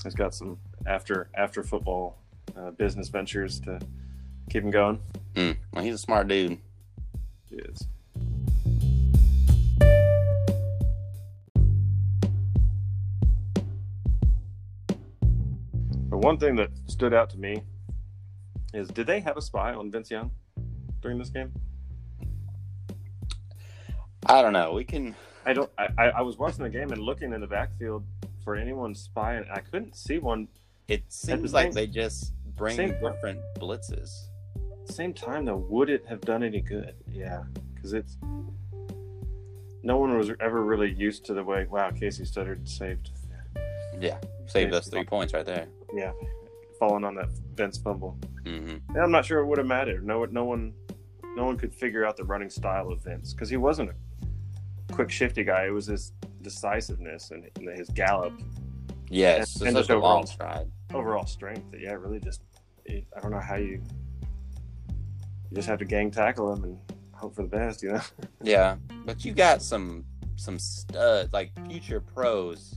[0.04, 2.18] he's got some after after football
[2.58, 3.80] uh, business ventures to
[4.50, 5.00] keep him going.
[5.36, 6.58] Mm, well, he's a smart dude
[7.56, 7.88] is.
[16.10, 17.62] But one thing that stood out to me
[18.74, 20.32] is did they have a spy on Vince Young
[21.02, 21.52] during this game?
[24.26, 24.74] I don't know.
[24.74, 25.15] We can.
[25.46, 25.70] I don't.
[25.78, 28.06] I, I was watching the game and looking in the backfield
[28.44, 29.46] for anyone spying.
[29.52, 30.48] I couldn't see one.
[30.88, 34.25] It seems like they just bring different blitzes.
[34.86, 36.95] Same time though, would it have done any good?
[37.12, 37.43] Yeah,
[37.74, 38.17] because it's
[39.84, 41.65] no one was ever really used to the way.
[41.69, 43.12] Wow, Casey Studdard saved.
[44.00, 44.17] Yeah,
[44.48, 44.78] saved Yeah.
[44.78, 45.67] us three points right there.
[45.93, 46.12] Yeah,
[46.80, 48.17] falling on that Vince fumble.
[48.45, 50.06] hmm Yeah, I'm not sure it would have mattered.
[50.06, 50.74] No, no one,
[51.36, 55.10] no one could figure out the running style of Vince because he wasn't a quick,
[55.10, 55.65] shifty guy.
[55.67, 57.45] It was his decisiveness and
[57.76, 58.34] his gallop,
[59.10, 60.71] Yes, And- and such just a overall- long stride.
[60.93, 61.74] overall strength.
[61.78, 62.41] Yeah, really just.
[62.89, 63.82] I don't know how you.
[65.56, 66.78] You just have to gang tackle him and
[67.13, 68.02] hope for the best, you know.
[68.44, 70.04] Yeah, but you got some
[70.36, 72.76] some stud uh, like future pros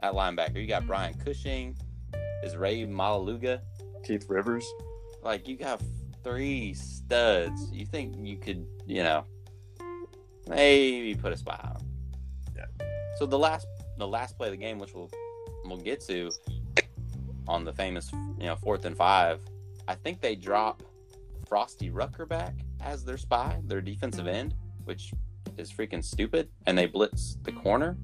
[0.00, 0.56] at linebacker.
[0.56, 1.74] You got Brian Cushing,
[2.42, 3.62] is Rey Maualuga.
[4.04, 4.70] Keith Rivers.
[5.22, 5.80] Like you got
[6.22, 7.70] three studs.
[7.72, 9.24] You think you could, you know,
[10.46, 11.82] maybe put a spy on.
[12.54, 12.66] Yeah.
[13.20, 15.10] So the last the last play of the game, which we'll
[15.64, 16.30] we'll get to
[17.48, 19.40] on the famous you know fourth and five,
[19.88, 20.82] I think they drop
[21.52, 25.12] Frosty Rucker back as their spy, their defensive end, which
[25.58, 27.98] is freaking stupid, and they blitz the corner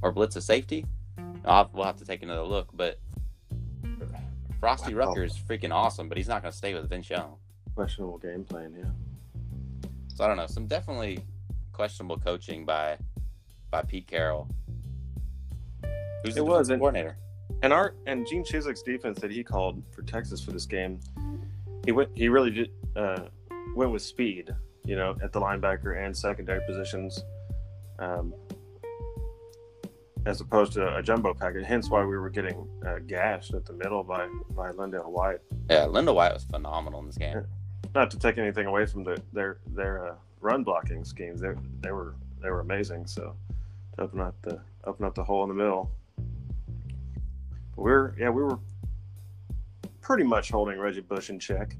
[0.00, 0.86] or blitz a safety.
[1.44, 2.98] I'll, we'll have to take another look, but
[4.58, 5.08] Frosty Wow.
[5.08, 7.34] Rucker is freaking awesome, but he's not going to stay with Vince Young.
[7.74, 9.90] Questionable game plan, yeah.
[10.14, 10.46] So I don't know.
[10.46, 11.18] Some definitely
[11.74, 12.96] questionable coaching by
[13.70, 14.48] by Pete Carroll.
[16.24, 17.18] Who's the It was, defensive and- coordinator?
[17.62, 21.00] And our and Gene Chizik's defense that he called for Texas for this game,
[21.86, 23.22] he went he really did uh,
[23.74, 27.24] went with speed, you know, at the linebacker and secondary positions,
[27.98, 28.34] um,
[30.26, 31.64] as opposed to a jumbo package.
[31.64, 35.38] Hence why we were getting uh, gashed at the middle by by LenDale White.
[35.70, 37.46] Yeah, LenDale White was phenomenal in this game.
[37.94, 41.92] Not to take anything away from the their their uh, run blocking schemes, they they
[41.92, 43.06] were they were amazing.
[43.06, 43.36] So
[43.96, 45.90] to open up the open up the hole in the middle.
[47.76, 48.58] But we're yeah we were
[50.06, 51.76] pretty much holding Reggie Bush in check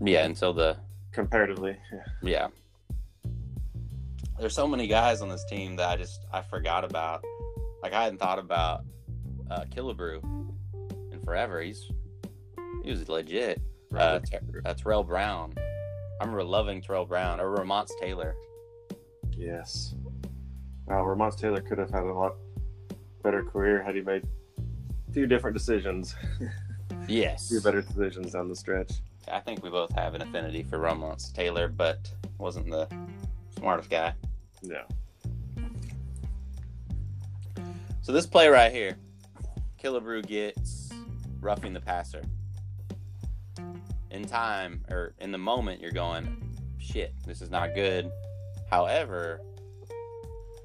[0.00, 0.76] Yeah, until the
[1.10, 1.76] comparatively.
[1.92, 2.04] Yeah.
[2.22, 2.48] yeah.
[4.38, 7.24] There's so many guys on this team that I just I forgot about.
[7.82, 8.84] Like I hadn't thought about
[9.50, 10.22] uh, Killebrew
[11.12, 11.60] in forever.
[11.60, 11.90] He's
[12.84, 13.60] he was legit.
[13.92, 15.52] Uh, Ter- uh, Tarell Brown.
[15.58, 18.36] I remember loving Tarell Brown or Ramonce Taylor.
[19.32, 19.94] yes.
[20.86, 22.36] Wow, Ramon Taylor could have had a lot
[23.24, 24.22] better career had he made
[25.16, 26.14] few different decisions,
[27.08, 27.48] Yes.
[27.48, 28.92] few better decisions down the stretch.
[29.32, 32.86] I think we both have an affinity for Ramonce Taylor, but wasn't the
[33.58, 34.12] smartest guy.
[34.62, 34.82] No.
[38.02, 38.98] So this play right here,
[39.82, 40.90] Killebrew gets
[41.40, 42.22] roughing the passer.
[44.10, 48.10] In time or in the moment, you're going, shit, this is not good.
[48.68, 49.40] However,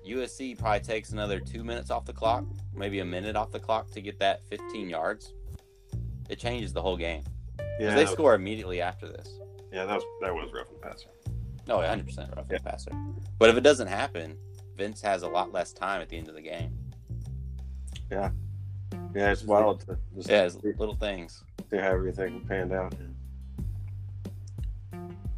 [0.07, 3.91] USC probably takes another two minutes off the clock, maybe a minute off the clock
[3.91, 5.33] to get that 15 yards.
[6.29, 7.23] It changes the whole game.
[7.79, 7.95] Yeah.
[7.95, 9.39] they score immediately after this.
[9.71, 11.09] yeah, that was that was rough and passer.
[11.67, 12.57] No, 100% roughing Yeah.
[12.57, 12.91] the passer.
[13.39, 14.37] But if it doesn't happen,
[14.75, 16.77] Vince has a lot less time at the end of the game.
[18.11, 18.31] Yeah,
[19.13, 21.43] it's wild to just Yeah, it's little things.
[21.69, 22.93] see how everything panned out.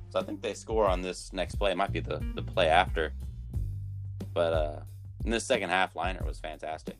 [0.10, 1.72] So I think they score on this next play.
[1.72, 3.14] It might be the, the play after.
[4.34, 4.80] But uh
[5.26, 6.98] in this second half, Leinart was fantastic.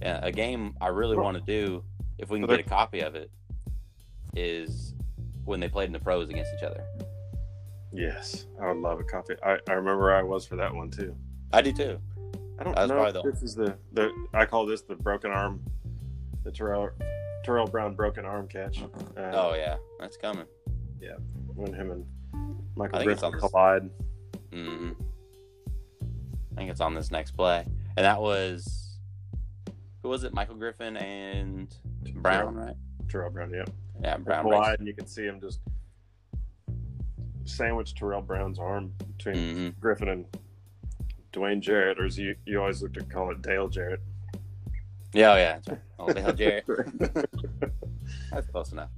[0.00, 1.82] Yeah, a game I really want to do,
[2.18, 3.30] if we can get a copy of it,
[4.34, 4.94] is
[5.44, 6.84] when they played in the pros against each other.
[7.92, 9.34] Yes, I would love a copy.
[9.44, 11.16] I, I remember I was for that one too.
[11.52, 11.98] I do too.
[12.58, 13.04] I don't was know.
[13.04, 15.62] if This is the the I call this the broken arm,
[16.44, 16.90] the Tarell
[17.44, 18.82] Tarell Brown broken arm catch.
[18.82, 20.46] Uh, Oh yeah, that's coming.
[21.00, 21.16] Yeah,
[21.54, 22.04] when him and
[22.76, 23.90] Michael Griffin collide.
[24.52, 24.90] hmm
[26.56, 27.64] I think it's on this next play,
[27.96, 28.98] and that was
[30.02, 30.32] who was it?
[30.32, 31.74] Michael Griffin and
[32.14, 32.76] Brown, right?
[33.08, 33.68] Tarell Brown, yep.
[34.02, 34.48] Yeah, Brown.
[34.48, 34.76] race.
[34.78, 35.60] and you can see him just
[37.44, 39.80] sandwich Tarell Brown's arm between Mhm.
[39.80, 40.26] Griffin and
[41.32, 44.00] Dwayne Jarrett, or as you, you always look to call it Dale Jarrett.
[45.12, 45.80] Yeah, oh, yeah, that's right.
[45.98, 46.64] Oh, hell, Jarrett.
[48.30, 48.90] That's close enough.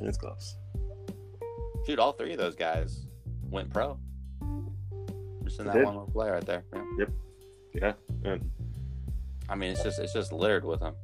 [0.00, 0.56] it's close.
[1.86, 3.06] Shoot, all three of those guys
[3.50, 3.98] went pro.
[5.44, 5.84] Just in They that did.
[5.86, 6.64] one little play right there.
[6.98, 7.04] Yeah.
[7.74, 7.92] Yeah,
[8.24, 8.50] and
[9.48, 10.94] I mean, it's just it's just littered with them.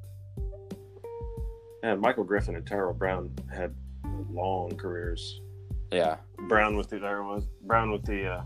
[1.83, 3.75] and Michael Griffin and Tarell Brown had
[4.31, 5.41] long careers.
[5.91, 6.17] Yeah,
[6.49, 8.43] Brown with the there was Brown with the uh,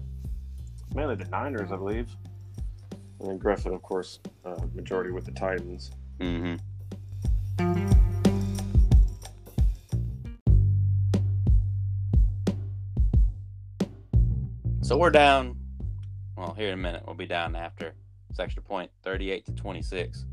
[0.95, 2.09] mainly the Niners, I believe,
[3.21, 5.91] and then Griffin, of course, uh, majority with the Titans.
[6.19, 6.55] Mm-hmm.
[14.83, 15.57] So we're down.
[16.57, 17.95] Here in a minute, we'll be down after
[18.29, 20.25] this extra point, 38 to 26,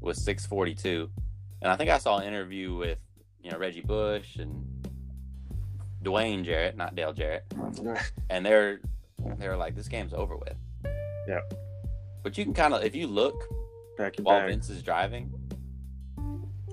[0.00, 1.08] with 6:42.
[1.62, 2.98] And I think I saw an interview with
[3.42, 4.64] you know Reggie Bush and
[6.02, 7.44] Dwayne Jarrett, not Dale Jarrett,
[8.30, 8.80] and they're
[9.38, 10.54] they're like, this game's over with.
[11.28, 11.40] Yeah.
[12.22, 13.48] But you can kind of, if you look
[13.96, 14.50] Back while bag.
[14.50, 15.32] Vince is driving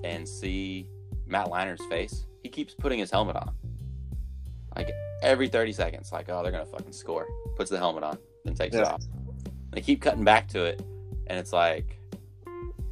[0.04, 0.88] and see
[1.26, 3.52] Matt Leinart's face, he keeps putting his helmet on.
[4.74, 4.90] Like
[5.22, 7.26] every 30 seconds, like, oh, they're going to fucking score.
[7.56, 8.92] Puts the helmet on, then takes it Yeah.
[8.92, 9.02] off.
[9.72, 10.80] They keep cutting back to it,
[11.26, 11.98] and it's like,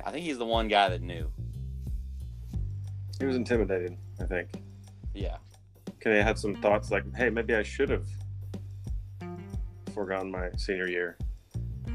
[0.04, 1.30] I think he's the one guy that knew.
[3.18, 4.50] He was intimidated, I think.
[5.14, 5.36] Yeah.
[6.00, 8.06] Kenny had some thoughts like, hey, maybe I should have
[9.94, 11.16] foregone my senior year.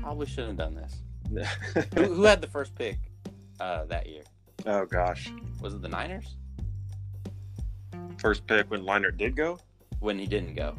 [0.01, 1.47] Probably shouldn't have done this.
[1.95, 2.97] Who, who had the first pick
[3.59, 4.23] uh, that year?
[4.65, 5.31] oh, gosh.
[5.61, 6.35] Was it the Niners?
[8.17, 9.59] First pick when Leinart did go?
[9.99, 10.75] When he didn't go.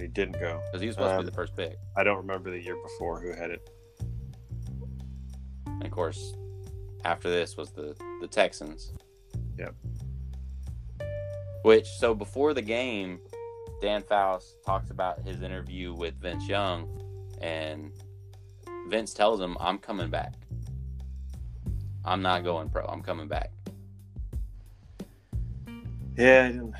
[0.00, 0.60] He didn't go.
[0.66, 1.78] Because he was supposed to Um, be the first pick.
[1.96, 3.68] I don't remember the year before who had it.
[5.66, 6.34] And of course,
[7.04, 8.92] after this was the the Texans.
[9.58, 9.74] Yep.
[11.62, 13.20] Which so before the game,
[13.80, 16.88] Dan Fouts talks about his interview with Vince Young,
[17.40, 17.92] and
[18.88, 20.34] Vince tells him, "I'm coming back.
[22.04, 22.84] I'm not going pro.
[22.86, 23.52] I'm coming back."
[26.16, 26.74] Yeah, he didn't,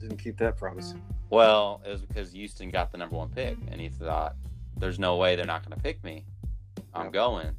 [0.00, 0.94] didn't keep that promise.
[1.34, 4.36] Well, it was because Houston got the number one pick, and he thought,
[4.76, 6.24] "There's no way they're not going to pick me.
[6.94, 7.12] I'm Yep.
[7.12, 7.56] going."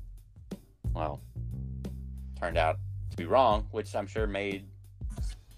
[0.94, 1.20] Well,
[2.40, 2.78] turned out
[3.12, 4.66] to be wrong, which I'm sure made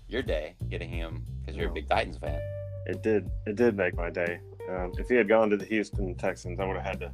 [0.07, 2.39] your day getting him because you're a big Titans fan.
[2.87, 3.29] It did.
[3.45, 4.39] It did make my day.
[4.67, 7.11] Um, if he had gone to the Houston Texans, I would have had to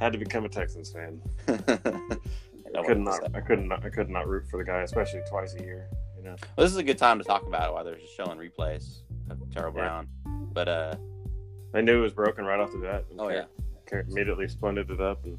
[0.00, 1.20] had to become a Texans fan.
[1.48, 3.34] I could not.
[3.34, 3.70] I couldn't.
[3.70, 5.88] I could not root for the guy, especially twice a year.
[6.16, 6.36] You know.
[6.56, 9.02] Well, this is a good time to talk about it while they're just showing replays
[9.52, 9.80] Tarell Yeah.
[9.80, 10.08] Brown.
[10.52, 10.94] But uh,
[11.74, 13.04] I knew it was broken right off the bat.
[13.10, 13.44] and oh yeah.
[13.88, 15.38] Car- immediately splendid it up, and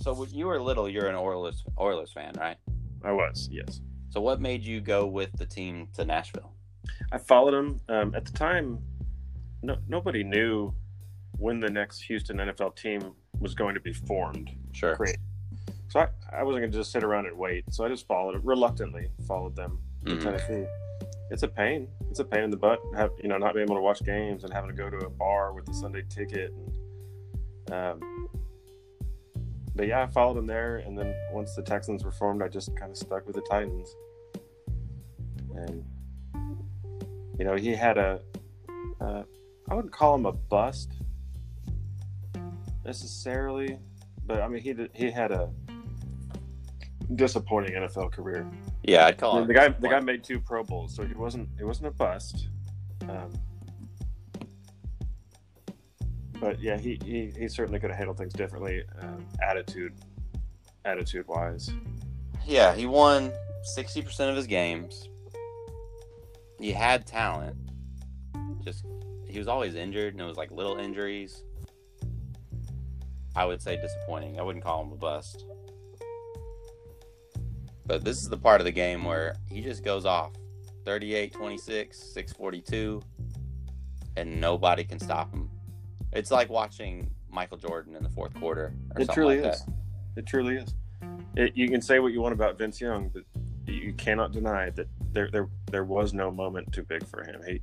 [0.00, 2.56] So when you were little, you're an Oilers Oilers fan, right?
[3.04, 3.80] I was yes.
[4.10, 6.52] So what made you go with the team to Nashville?
[7.12, 8.78] I followed them um, at the time.
[9.62, 10.72] No, nobody knew
[11.36, 14.50] when the next Houston NFL team was going to be formed.
[14.72, 14.94] Sure.
[14.96, 15.18] Great.
[15.88, 17.64] So I, I wasn't going to just sit around and wait.
[17.70, 19.08] So I just followed it reluctantly.
[19.26, 20.22] Followed them to Mhm.
[20.22, 20.66] Tennessee.
[21.30, 21.88] It's a pain.
[22.10, 22.80] It's a pain in the butt.
[22.96, 25.10] Have you know not being able to watch games and having to go to a
[25.10, 26.52] bar with a Sunday ticket.
[27.66, 28.28] And, um,
[29.74, 32.74] but yeah, I followed them there, and then once the Texans were formed, I just
[32.76, 33.94] kind of stuck with the Titans.
[35.54, 35.84] And
[37.38, 38.20] you know, he had a.
[39.00, 39.22] Uh,
[39.70, 40.92] I wouldn't call him a bust
[42.84, 43.78] necessarily,
[44.26, 45.50] but I mean he did, he had a
[47.14, 48.50] disappointing NFL career.
[48.88, 51.12] Yeah, I'd call The, him the guy the guy made two Pro Bowls, so he
[51.12, 52.48] wasn't it wasn't a bust.
[53.02, 53.30] Um,
[56.40, 59.92] but yeah, he, he, he certainly could have handled things differently, um, attitude
[60.86, 61.70] attitude wise.
[62.46, 63.30] Yeah, he won
[63.76, 65.10] 60% of his games.
[66.58, 67.56] He had talent.
[68.64, 68.86] Just
[69.28, 71.42] he was always injured and it was like little injuries.
[73.36, 74.40] I would say disappointing.
[74.40, 75.44] I wouldn't call him a bust.
[77.88, 80.32] But this is the part of the game where he just goes off.
[80.84, 83.02] 38 26, 642
[84.16, 85.50] and nobody can stop him.
[86.12, 89.64] It's like watching Michael Jordan in the fourth quarter or It something truly like is.
[89.64, 89.72] that.
[90.16, 90.74] It truly is.
[91.36, 93.22] It, you can say what you want about Vince Young, but
[93.66, 97.40] you cannot deny that there there there was no moment too big for him.
[97.46, 97.60] He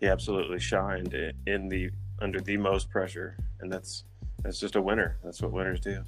[0.00, 1.14] he absolutely shined
[1.46, 4.04] in the under the most pressure, and that's
[4.42, 5.16] that's just a winner.
[5.24, 6.02] That's what winners do.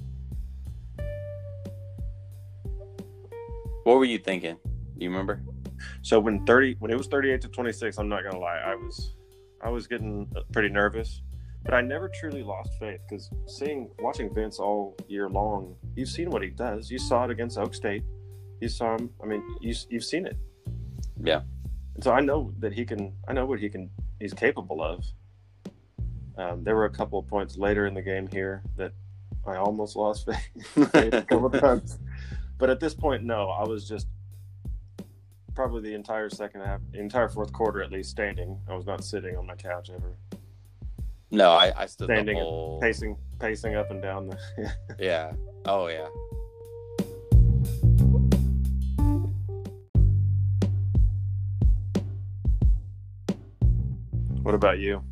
[3.89, 4.55] What were you thinking?
[4.63, 5.41] Do you remember?
[6.03, 8.59] So when thirty when it was thirty eight to twenty six, I'm not gonna lie,
[8.63, 9.15] I was
[9.63, 11.23] I was getting uh, pretty nervous,
[11.65, 16.29] but I never truly lost faith because seeing watching Vince all year long, you've seen
[16.29, 16.91] what he does.
[16.91, 18.03] You saw it against Oak State.
[18.61, 19.09] You saw him.
[19.23, 20.37] I mean, you you've seen it.
[21.19, 21.41] Yeah.
[21.95, 23.11] And so I know that he can.
[23.27, 23.89] I know what he can.
[24.19, 25.03] He's capable of.
[26.37, 28.91] Um, there were a couple of points later in the game here that
[29.47, 31.97] I almost lost faith faith a couple of times,
[32.59, 33.49] but at this point, no.
[33.49, 34.07] I was just
[35.55, 38.59] probably the entire second half, the entire fourth quarter at least, standing.
[38.69, 40.15] I was not sitting on my couch ever,
[41.31, 42.79] No, I, I stood Standing whole.
[42.81, 44.37] pacing, pacing up and down the.
[44.99, 45.33] Yeah.
[45.65, 46.07] Oh yeah.
[54.41, 55.03] what about you?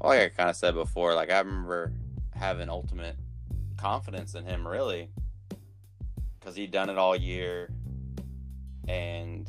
[0.00, 1.92] Well, like I kind of said before, like I remember
[2.34, 3.16] having ultimate
[3.76, 5.10] confidence in him, really.
[6.48, 7.68] Because he'd done it all year,
[8.88, 9.46] and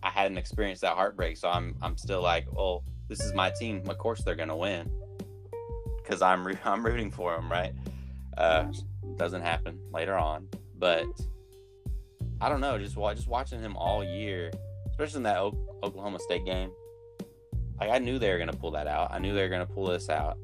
[0.00, 1.36] I hadn't experienced that heartbreak.
[1.36, 3.82] So I'm I'm still like, oh, this is my team.
[3.88, 4.88] Of course they're gonna win
[5.96, 7.72] because I'm I'm rooting for them, right?
[8.38, 8.70] Uh,
[9.16, 10.46] doesn't happen later on,
[10.78, 11.04] but
[12.40, 12.78] I don't know.
[12.78, 14.52] Just just watching him all year,
[14.90, 16.70] especially in that o- Oklahoma State game.
[17.80, 19.10] Like I knew they were gonna pull that out.
[19.10, 20.38] I knew they were gonna pull this out.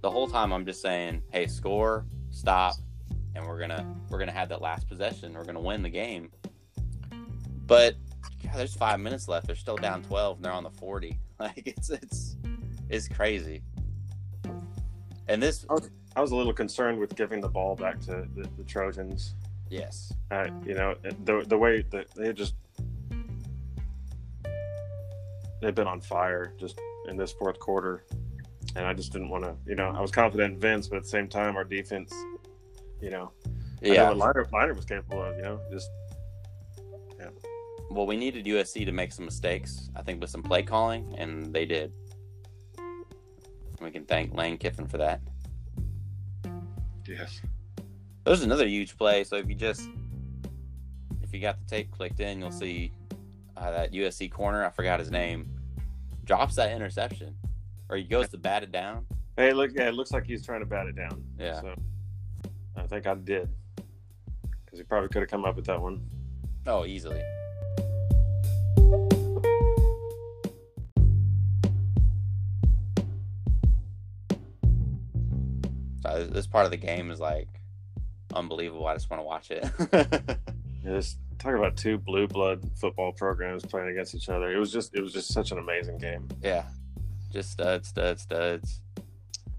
[0.00, 2.76] The whole time I'm just saying, hey, score, stop,
[3.34, 5.34] and we're gonna we're gonna have that last possession.
[5.34, 6.30] We're gonna win the game.
[7.66, 7.96] But
[8.42, 9.46] God, there's five minutes left.
[9.46, 10.36] They're still down twelve.
[10.38, 11.18] And they're on the forty.
[11.40, 12.36] Like it's it's
[12.88, 13.62] it's crazy.
[15.28, 15.64] And this,
[16.16, 19.34] I was a little concerned with giving the ball back to the, the Trojans.
[19.70, 22.54] yes, Uh, you know, the the way that they just
[25.62, 28.04] they've been on fire just in this fourth quarter,
[28.74, 29.54] and I just didn't want to.
[29.64, 32.12] You know, I was confident in Vince, but at the same time, our defense,
[33.00, 33.32] you know,
[33.82, 34.10] I know yeah.
[34.10, 35.36] what Leinart, Leinart was capable of.
[35.36, 35.90] You know, just
[37.18, 37.28] yeah.
[37.90, 39.90] Well, we needed USC to make some mistakes.
[39.96, 41.92] I think with some play calling, and they did.
[43.80, 45.20] We can thank Lane Kiffin for that.
[47.06, 47.40] yes,
[48.24, 49.22] There's another huge play.
[49.22, 49.88] So if you just
[51.22, 52.92] if you got the tape clicked in, you'll see
[53.56, 54.64] uh, that USC corner.
[54.64, 55.48] I forgot his name.
[56.24, 57.34] Drops that interception,
[57.88, 59.06] or he goes to bat it down.
[59.36, 61.24] hey, look, yeah, it looks like he's trying to bat it down.
[61.38, 61.60] Yeah.
[61.60, 61.74] so
[62.78, 63.48] I think I did
[64.64, 66.00] because he probably could have come up with that one.
[66.66, 67.22] Oh, easily.
[76.02, 77.48] So this part of the game is like
[78.34, 78.86] unbelievable.
[78.86, 80.38] I just want to watch it.
[80.84, 84.48] Yeah, Just talk about two blue blood football programs playing against each other.
[84.52, 86.28] It was just, it was just such an amazing game.
[86.40, 86.66] yeah,
[87.32, 88.80] just studs, studs, studs.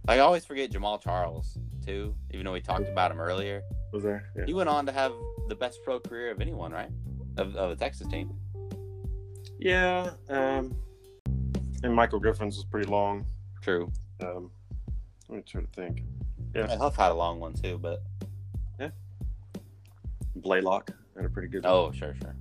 [0.08, 3.62] I always forget Jamaal Charles too, even though we talked about him earlier.
[3.94, 4.30] Was there?
[4.36, 4.46] Yeah.
[4.46, 5.14] He went on to have
[5.48, 6.90] the best pro career of anyone, right?
[7.38, 8.34] Of, of the Texas team.
[9.60, 10.74] Yeah, um,
[11.84, 13.26] and Michael Griffin's was pretty long.
[13.62, 13.92] True.
[14.22, 14.52] Um,
[15.28, 16.04] let me try to think.
[16.56, 16.76] Yeah.
[16.78, 18.02] Huff had a long one too, but
[18.80, 18.90] Yeah.
[20.36, 21.66] Blaylock had a pretty good.
[21.66, 22.36] oh, sure, sure.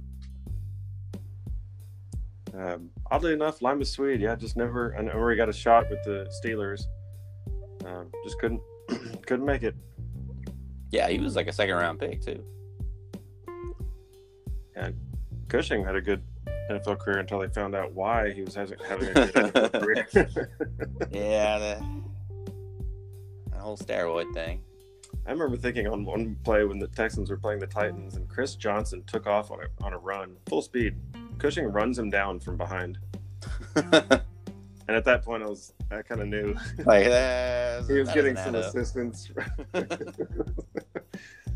[2.55, 4.97] Um, oddly enough, Limas Sweed, yeah, just never.
[4.97, 6.83] I never got a shot with the Steelers.
[7.85, 8.61] Um, just couldn't
[9.27, 9.75] couldn't make it.
[10.91, 12.43] Yeah, he was like a second round pick too.
[14.75, 14.95] And
[15.49, 16.23] Cushing had a good
[16.71, 19.81] NFL career until they found out why he was having having a good NFL
[20.15, 20.51] career.
[21.11, 21.85] Yeah, the,
[23.51, 24.63] the whole steroid thing.
[25.27, 28.55] I remember thinking on one play when the Texans were playing the Titans and Chris
[28.55, 30.97] Johnson took off on a on a run, full speed.
[31.39, 32.99] Cushing runs him down from behind,
[34.89, 36.55] and at that point, I was I kind of knew
[36.87, 37.85] like that.
[37.87, 38.65] he was getting some up.
[38.65, 39.31] assistance.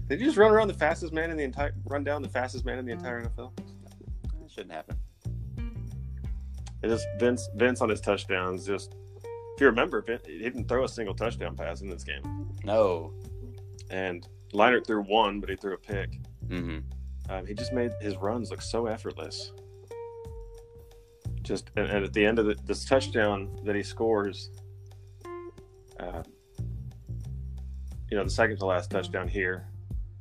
[0.09, 2.65] Did you just run around the fastest man in the entire run down the fastest
[2.65, 3.53] man in the entire NFL?
[3.57, 4.97] That shouldn't happen.
[6.83, 8.67] It just Vince Vince on his touchdowns.
[8.67, 8.95] Just
[9.55, 12.23] if you remember, Vin, he didn't throw a single touchdown pass in this game,
[12.65, 13.13] No.
[13.91, 16.19] and Leinart threw one, but he threw a pick.
[16.49, 16.79] Mm-hmm.
[17.31, 19.53] Um, he just made his runs look so effortless.
[21.43, 24.51] Just and, and at the end of the, this touchdown that he scores,
[25.99, 26.23] uh,
[28.09, 29.67] you know, the second to last touchdown here,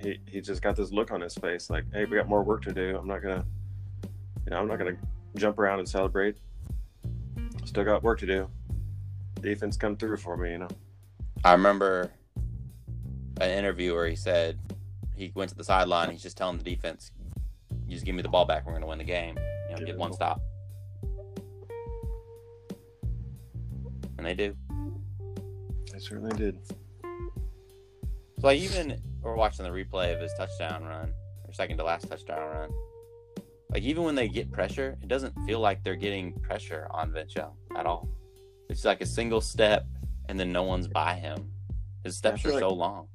[0.02, 2.64] he he just got this look on his face, like, "Hey, we got more work
[2.64, 2.98] to do.
[2.98, 3.46] I'm not gonna,
[4.46, 4.98] you know, I'm not gonna
[5.36, 6.38] jump around and celebrate.
[7.66, 8.50] Still got work to do.
[9.42, 10.70] Defense come through for me, you know."
[11.44, 12.12] I remember
[13.40, 14.60] an interview where he said
[15.16, 16.10] he went to the sideline.
[16.10, 17.12] He's just telling the defense,
[17.86, 18.66] "You just give me the ball back.
[18.66, 19.38] We're going to win the game.
[19.70, 20.42] You know, get one stop."
[24.22, 24.56] And they do.
[25.92, 26.60] They certainly did.
[26.68, 26.76] So
[28.44, 31.12] like even we're watching the replay of his touchdown run,
[31.48, 32.70] or second to last touchdown run.
[33.72, 37.54] Like even when they get pressure, it doesn't feel like they're getting pressure on Young
[37.76, 38.08] at all.
[38.70, 39.88] It's like a single step,
[40.30, 41.52] and then no one's by him.
[42.04, 43.08] His steps are like- so long.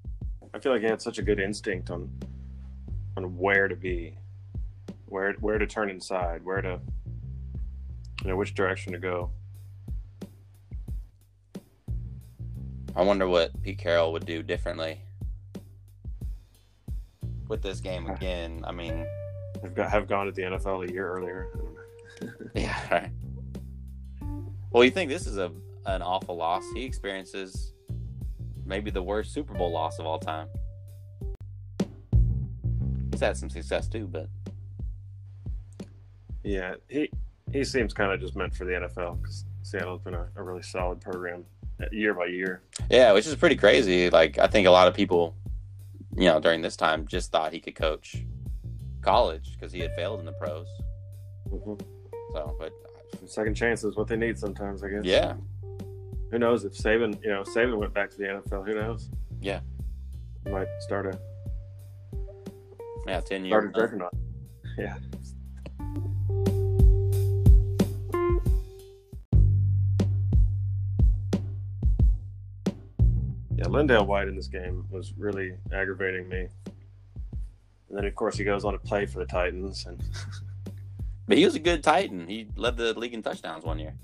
[0.53, 2.11] I feel like he had such a good instinct on
[3.17, 4.19] on where to be,
[5.05, 6.81] where where to turn inside, where to
[8.25, 9.31] you know which direction to go.
[12.97, 15.03] I wonder what Pete Carroll would do differently
[17.47, 18.65] with this game again.
[18.67, 19.07] I mean,
[19.63, 21.49] Have got have gone to the NFL a year earlier.
[22.55, 23.11] yeah, right.
[24.71, 25.53] Well, you think this is a
[25.85, 26.65] an awful loss?
[26.75, 27.75] He experiences
[28.65, 30.49] maybe the worst Super Bowl loss of all time.
[33.11, 34.29] He's had some success too, but
[36.43, 37.11] Yeah, he
[37.53, 40.63] he seems kind of just meant for the NFL because Seattle's been a, a really
[40.63, 41.45] solid program
[41.93, 42.63] year by year.
[42.91, 44.11] yeah, which is pretty crazy.
[44.11, 45.35] Like I think a lot of people
[46.19, 48.17] you know, during this time, just thought he could coach
[49.03, 50.67] college because he had failed in the pros.
[51.51, 51.75] hmm
[52.33, 52.73] So, but
[53.27, 55.03] Second chance is what they need sometimes, I guess.
[55.05, 55.35] yeah,
[56.31, 58.67] Who knows if Saban, you know, Saban went back to the NFL?
[58.67, 59.11] Who knows?
[59.41, 59.61] Yeah.
[60.51, 61.19] Might start a
[63.07, 63.75] yeah, ten start a years.
[63.77, 64.15] juggernaut.
[64.79, 64.97] Yeah.
[73.77, 76.49] LenDale White in this game was really aggravating me.
[77.89, 80.03] And then, of course, he goes on to play for the Titans, and
[81.29, 82.27] But he was a good Titan.
[82.29, 83.95] He led the league in touchdowns one year.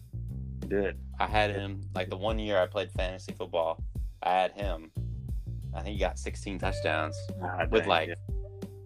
[0.63, 0.99] he did.
[1.21, 3.81] I had him like the one year I played fantasy football.
[4.23, 4.91] I had him.
[5.75, 8.15] I think he got 16 touchdowns Ah, with dang, like yeah.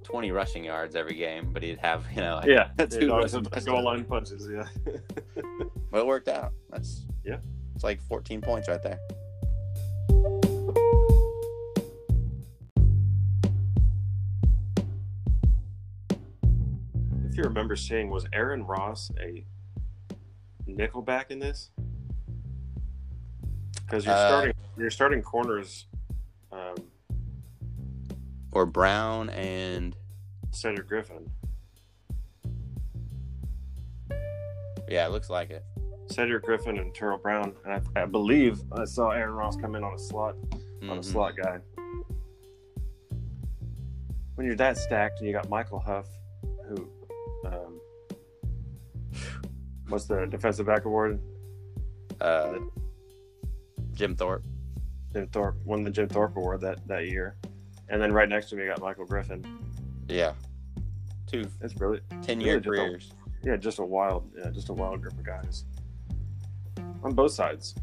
[0.05, 3.09] 20 rushing yards every game, but he'd have you know like, yeah, two
[3.64, 4.49] goal line punches.
[4.53, 4.66] Yeah,
[5.91, 6.53] But it worked out.
[6.70, 7.39] That's Yeah.
[7.74, 8.99] It's like 14 points right there.
[17.37, 19.45] If you remember seeing, was Aaron Ross a
[20.66, 21.70] nickelback in this?
[23.84, 25.87] Because you're Uh, starting, you're starting corners.
[26.51, 26.76] Um,
[28.53, 29.95] Or Brown and
[30.51, 31.30] Cedric Griffin.
[34.89, 35.62] yeah, it looks like it.
[36.11, 39.84] Cedric Griffin and Tarell Brown, and I, I believe I saw Aaron Ross come in
[39.84, 40.37] on a slot
[40.84, 41.05] on a Mhm.
[41.05, 41.59] slot guy.
[44.37, 46.09] When you're that stacked, and you got Michael Huff,
[46.66, 46.89] who,
[47.47, 47.80] um,
[49.88, 51.20] what's the defensive back award?
[52.20, 52.55] Uh,
[53.94, 54.44] Jim Thorpe.
[55.12, 57.36] Jim Thorpe won the Jim Thorpe award that that year,
[57.88, 59.44] and then right next to me got Michael Griffin.
[60.09, 60.32] Yeah.
[61.26, 64.72] Two That's really 10 year Really just a- yeah, just a wild yeah, just a
[64.72, 65.64] wild group of guys
[67.03, 67.74] on both sides.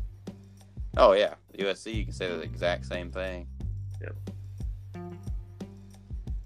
[0.97, 1.33] Oh, yeah.
[1.57, 3.47] USC, you can say the exact same thing.
[4.01, 4.15] Yep.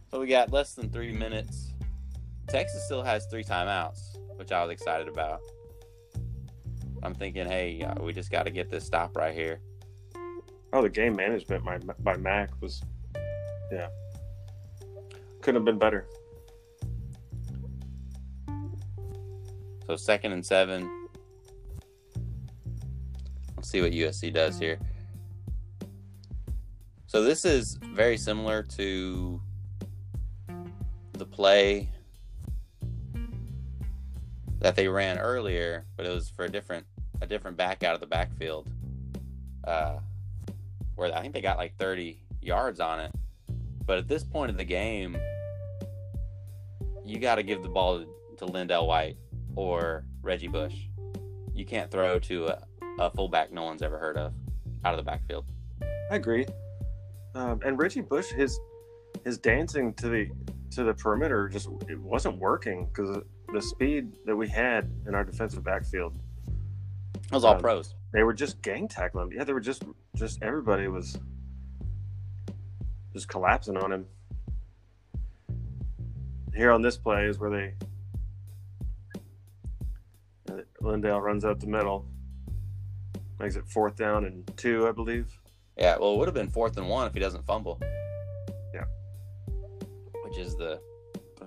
[0.09, 1.73] So we got less than three minutes.
[2.47, 5.41] Texas still has three timeouts, which I was excited about.
[7.03, 9.59] I'm thinking, hey, uh, we just got to get this stop right here.
[10.73, 12.81] Oh, the game management by by Mac was,
[13.71, 13.87] yeah,
[15.41, 16.07] couldn't have been better.
[19.85, 21.07] So second and seven.
[23.55, 24.79] Let's see what USC does here.
[27.07, 29.41] So this is very similar to
[31.13, 31.89] the play
[34.59, 36.85] that they ran earlier, but it was for a different
[37.21, 38.69] a different back out of the backfield.
[39.63, 39.99] Uh,
[40.95, 43.11] where I think they got like 30 yards on it.
[43.85, 45.17] But at this point of the game,
[47.05, 48.03] you got to give the ball
[48.37, 49.17] to LenDale White
[49.55, 50.75] or Reggie Bush.
[51.53, 52.63] You can't throw to a,
[52.99, 54.33] a fullback no one's ever heard of
[54.83, 55.45] out of the backfield.
[56.11, 56.45] I agree.
[57.35, 58.59] Um, and Reggie Bush, his
[59.23, 60.29] his dancing to the
[60.71, 63.21] to the perimeter just it wasn't working because
[63.53, 66.17] the speed that we had in our defensive backfield,
[67.15, 67.95] It was all Um, pros.
[68.13, 69.31] they were just gang tackling.
[69.31, 69.83] Yeah, they were just
[70.15, 71.17] just everybody was
[73.13, 74.05] just collapsing on him.
[76.55, 77.73] Here on this play is where they
[80.81, 82.05] LenDale runs out the middle,
[83.39, 85.37] makes it fourth down and two, I believe.
[85.77, 87.79] Yeah, well, it would have been fourth and one if he doesn't fumble.
[88.73, 88.85] Yeah.
[90.23, 90.79] Which is the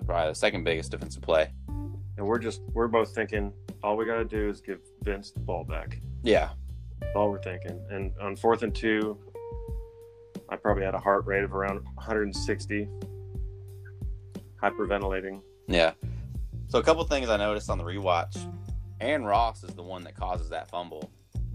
[0.05, 1.51] probably the second biggest defensive play.
[2.17, 3.53] And we're just we're both thinking
[3.83, 5.99] all we got to do is give Vince the ball back.
[6.23, 6.49] Yeah.
[6.99, 7.79] That's all we're thinking.
[7.89, 9.17] And on fourth and two,
[10.49, 12.87] I probably had a heart rate of around 160,
[14.61, 15.41] hyperventilating.
[15.67, 15.93] Yeah.
[16.67, 18.37] So a couple things I noticed on the rewatch.
[18.99, 21.09] Aaron Ross is the one that causes that fumble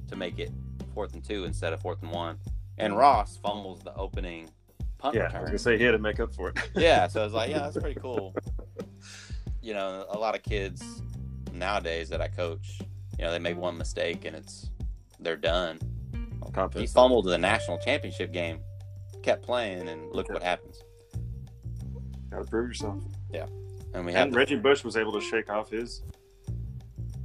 [0.09, 0.51] to make it
[0.95, 2.39] fourth and two instead of fourth and one.
[2.79, 4.51] And Ross fumbles the opening
[4.99, 6.71] punt Yeah, I was gonna say he had to make up for it.
[6.75, 8.35] yeah, so I was like, yeah, that's pretty cool.
[9.67, 11.03] You know, a lot of kids
[11.53, 12.79] nowadays that I coach,
[13.19, 14.71] you know, they make one mistake and it's
[15.19, 15.81] they're done.
[16.77, 18.61] He fumbled the national championship game,
[19.25, 20.81] kept playing, and look what happens.
[22.31, 23.03] Got to prove yourself.
[23.33, 23.47] Yeah,
[23.93, 26.05] and we And the, Reggie Bush was able to shake off his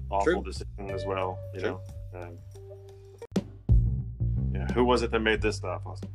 [0.09, 0.43] awful True.
[0.43, 1.37] decision as well.
[1.53, 1.79] You True.
[2.15, 2.21] know.
[2.21, 2.37] Um,
[4.51, 4.65] yeah.
[4.73, 5.85] Who was it that made this stop?
[5.85, 6.09] Austin?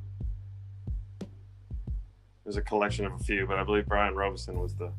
[2.42, 4.90] There's a collection of a few, but I believe Brian Robison was the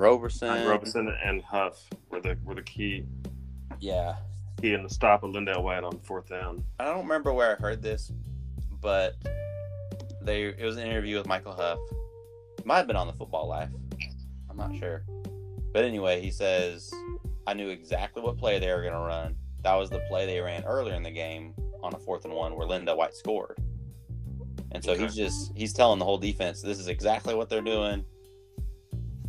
[0.00, 0.48] Roberson.
[0.48, 3.04] Brian Robison and Huff were the were the key
[3.78, 4.16] Yeah,
[4.60, 6.64] key in the stop of LenDale White on fourth down.
[6.78, 8.10] I don't remember where I heard this,
[8.80, 9.14] but
[10.22, 11.78] they it was an interview with Michael Huff.
[12.64, 13.70] Might have been on the Football Life.
[14.50, 15.04] I'm not sure.
[15.72, 16.90] But anyway, he says
[17.46, 19.36] I knew exactly what play they were going to run.
[19.62, 22.56] That was the play they ran earlier in the game on a fourth and one
[22.56, 23.56] where LenDale White scored.
[24.72, 25.02] And so Okay.
[25.02, 28.04] he's just he's telling the whole defense this is exactly what they're doing.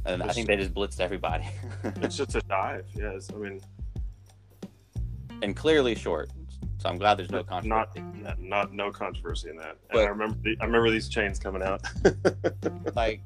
[0.05, 1.47] And I think they just blitzed everybody.
[2.01, 2.85] It's just a dive.
[2.95, 3.61] Yes, I mean,
[5.41, 6.29] and clearly short.
[6.79, 8.01] So I'm glad there's no controversy.
[8.01, 9.77] not, not no controversy in that.
[9.91, 11.81] And I remember the, I remember these chains coming out.
[12.95, 13.21] like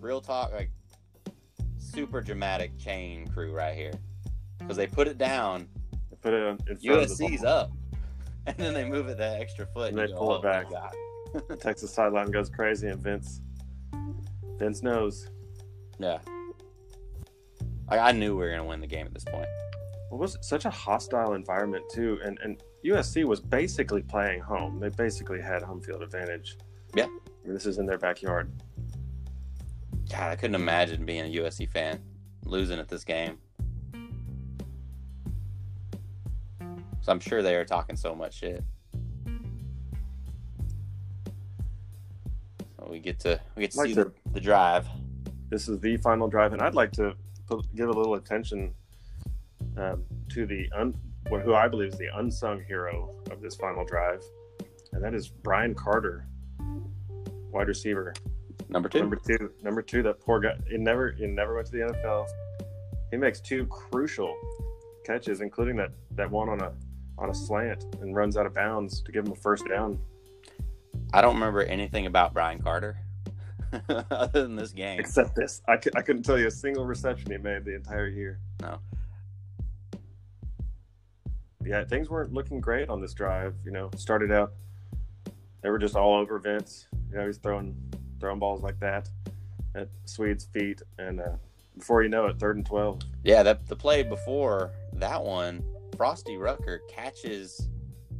[0.00, 0.70] real talk, like
[1.78, 3.92] super dramatic chain crew right here.
[4.58, 5.68] Because they put it down,
[6.10, 7.72] They put it in front of the USC's up,
[8.46, 10.42] and then they move it that extra foot, And you they go, pull it "Oh
[10.42, 13.40] my back." God." Texas sideline goes crazy, and Vince
[14.58, 15.28] Vince knows.
[15.98, 16.18] Yeah,
[17.90, 19.48] like I knew we were gonna win the game at this point.
[20.10, 24.78] It was such a hostile environment too, and and USC was basically playing home.
[24.78, 26.56] They basically had home field advantage.
[26.94, 27.06] Yeah.
[27.44, 28.50] Mean, this is in their backyard.
[30.10, 32.00] God, I couldn't imagine being a USC fan
[32.44, 33.38] losing at this game.
[37.00, 38.62] So I'm sure they are talking so much shit.
[42.76, 44.86] So we get to we get to Like see the, the drive.
[45.50, 47.14] This is the final drive, and I'd like to
[47.46, 48.74] put, give a little attention
[49.76, 50.94] um, to the un,
[51.28, 54.22] who I believe is the unsung hero of this final drive,
[54.92, 56.26] and that is Brian Carter,
[57.50, 58.14] wide receiver.
[58.68, 59.00] Number two.
[59.00, 60.56] Number two, number two, that poor guy.
[60.68, 62.28] He never, he never went to the NFL.
[63.10, 64.36] He makes two crucial
[65.06, 66.72] catches, including that that one on a
[67.16, 69.98] on a slant and runs out of bounds to give him a first down.
[71.14, 72.98] I don't remember anything about Brian Carter
[74.10, 74.98] other than this game.
[74.98, 78.40] Except this, I, I couldn't tell you a single reception he made the entire year.
[78.60, 78.78] No.
[81.64, 83.54] Yeah, things weren't looking great on this drive.
[83.64, 84.52] You know, started out,
[85.62, 86.86] they were just all over Vince.
[87.10, 87.76] You know, he's throwing
[88.20, 89.08] throwing balls like that
[89.74, 91.36] at Sweed's feet, and uh,
[91.76, 93.00] before you know it, third and twelve.
[93.24, 95.62] Yeah, that the play before that one,
[95.96, 97.68] Frosty Rucker catches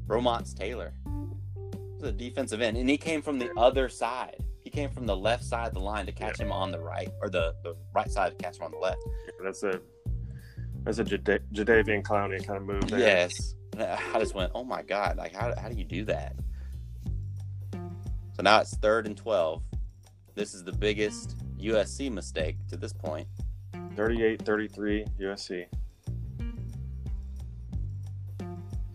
[0.07, 0.93] Ramonce Taylor.
[1.07, 4.45] It was a defensive end, and he came from the other side.
[4.79, 7.29] Came from the left side of the line to catch him on the right, or
[7.29, 9.01] the, the right side to catch him on the left.
[9.43, 9.81] That's a
[10.85, 12.89] that's a Jada- Jadeveon Clowney kind of move.
[12.89, 13.01] There.
[13.01, 13.57] Yes.
[13.77, 16.37] I just went, oh my God, like, how, how do you do that?
[17.73, 19.65] So now it's third and 12.
[20.37, 23.27] This is the biggest USC mistake to this point.
[23.97, 25.67] 38-33 USC.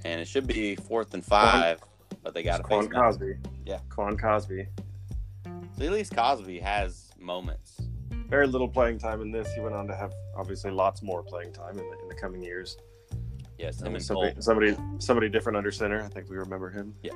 [0.06, 1.82] And it should be fourth and five,
[2.24, 3.36] but they got to Quan Cosby.
[3.66, 3.80] Yeah.
[3.90, 4.66] Quan Cosby.
[5.78, 7.80] So at least Cosby has moments.
[8.30, 9.52] Very little playing time in this.
[9.54, 12.42] He went on to have obviously lots more playing time in the, in the coming
[12.44, 12.78] years.
[13.58, 14.42] Yes, him Um, and somebody, Cole.
[14.42, 16.02] somebody, somebody different under center.
[16.02, 16.94] I think we remember him.
[17.04, 17.12] Yeah,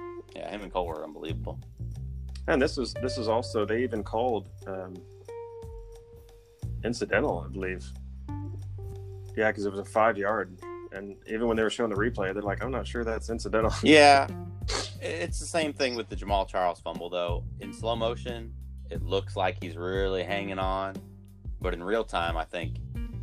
[0.50, 1.60] him and Cole were unbelievable.
[2.48, 4.96] And this was this is also they even called um,
[6.84, 7.86] incidental, I believe.
[9.36, 10.58] Yeah, because it was a five yard,
[10.94, 13.72] and even when they were showing the replay, they're like, "I'm not sure that's incidental."
[13.84, 14.28] Yeah,
[15.02, 17.44] it's the same thing with the Jamaal Charles fumble, though.
[17.60, 18.54] In slow motion,
[18.90, 20.96] it looks like he's really hanging on,
[21.62, 22.78] but in real time, I think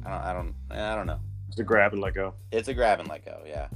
[0.05, 1.21] I don't, I don't, eh, I don't know.
[1.49, 2.35] It's a grab and let go.
[2.51, 3.43] It's a grab and let go.
[3.47, 3.69] Yeah,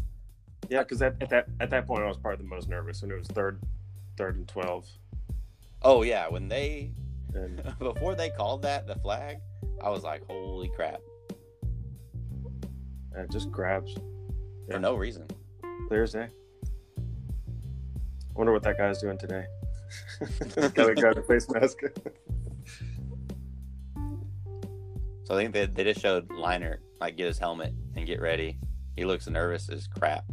[0.68, 3.10] Yeah, because at, at that at that point, I was probably the most nervous when
[3.10, 3.60] it was third,
[4.16, 4.86] third and twelve,
[5.82, 6.92] Oh yeah, when they
[7.34, 9.38] and before they called that the flag,
[9.82, 11.00] I was like, holy crap,
[13.14, 13.94] and it just grabs.
[14.70, 15.26] for no reason.
[15.88, 16.28] Thursday.
[18.38, 19.46] Wonder what that guy's doing today.
[20.72, 21.78] Got a got a face mask.
[25.24, 28.60] So I think they, they just showed Leinart like get his helmet and get ready.
[28.96, 30.24] He looks nervous as crap.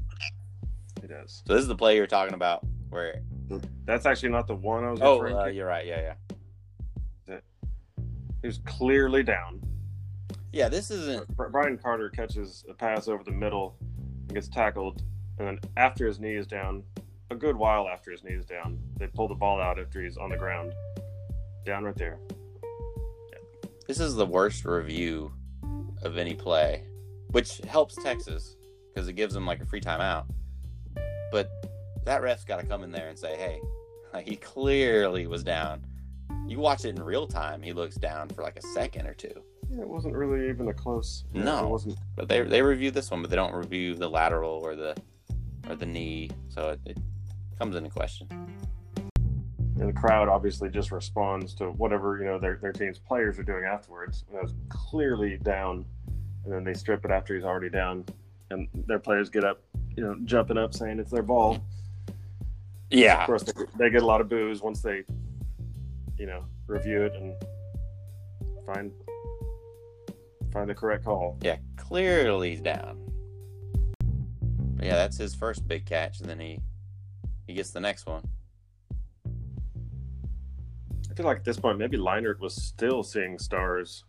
[1.02, 1.42] he does.
[1.48, 3.22] So this is the play you're talking about where
[3.86, 5.54] That's actually not the one I was oh referring uh, to.
[5.54, 6.14] you're right yeah
[7.28, 7.38] yeah
[8.42, 9.62] He was clearly down.
[10.54, 13.76] yeah this isn't Brian Carter catches a pass over the middle
[14.28, 15.02] and gets tackled,
[15.40, 16.84] and then after his knee is down,
[17.30, 20.30] a good while after his knees down, they pull the ball out after he's on
[20.30, 20.74] the ground,
[21.66, 22.20] down right there.
[23.88, 25.32] this is the worst review
[26.04, 26.84] of any play,
[27.32, 28.56] which helps Texas
[28.94, 30.26] because it gives them like a free timeout.
[31.32, 31.50] But
[32.06, 33.60] that ref's got to come in there and say, hey,
[34.14, 35.84] like, he clearly was down.
[36.48, 39.44] You watch it in real time, he looks down for like a second or two.
[39.70, 41.26] Yeah, it wasn't really even a close.
[41.34, 41.66] No.
[41.66, 41.98] it wasn't.
[42.16, 44.96] But they they review this one, but they don't review the lateral or the
[45.68, 46.98] or the knee, so it, it
[47.58, 48.28] comes into question.
[49.78, 53.44] And the crowd obviously just responds to whatever you know their their team's players are
[53.44, 54.24] doing afterwards.
[54.34, 55.86] It was clearly down,
[56.44, 58.06] and then they strip it after he's already down,
[58.52, 59.62] and their players get up,
[59.96, 61.60] you know, jumping up saying it's their ball.
[62.90, 65.04] Yeah, Of course, they, they get a lot of boos once they,
[66.18, 67.34] you know, review it and
[68.66, 68.92] find
[70.54, 71.38] find the correct call.
[71.42, 72.98] yeah, clearly he's down.
[74.78, 76.60] But yeah, that's his first big catch, and then he
[77.48, 78.24] he gets the next one.
[81.10, 84.04] I feel like at this point, maybe Leinart was still seeing stars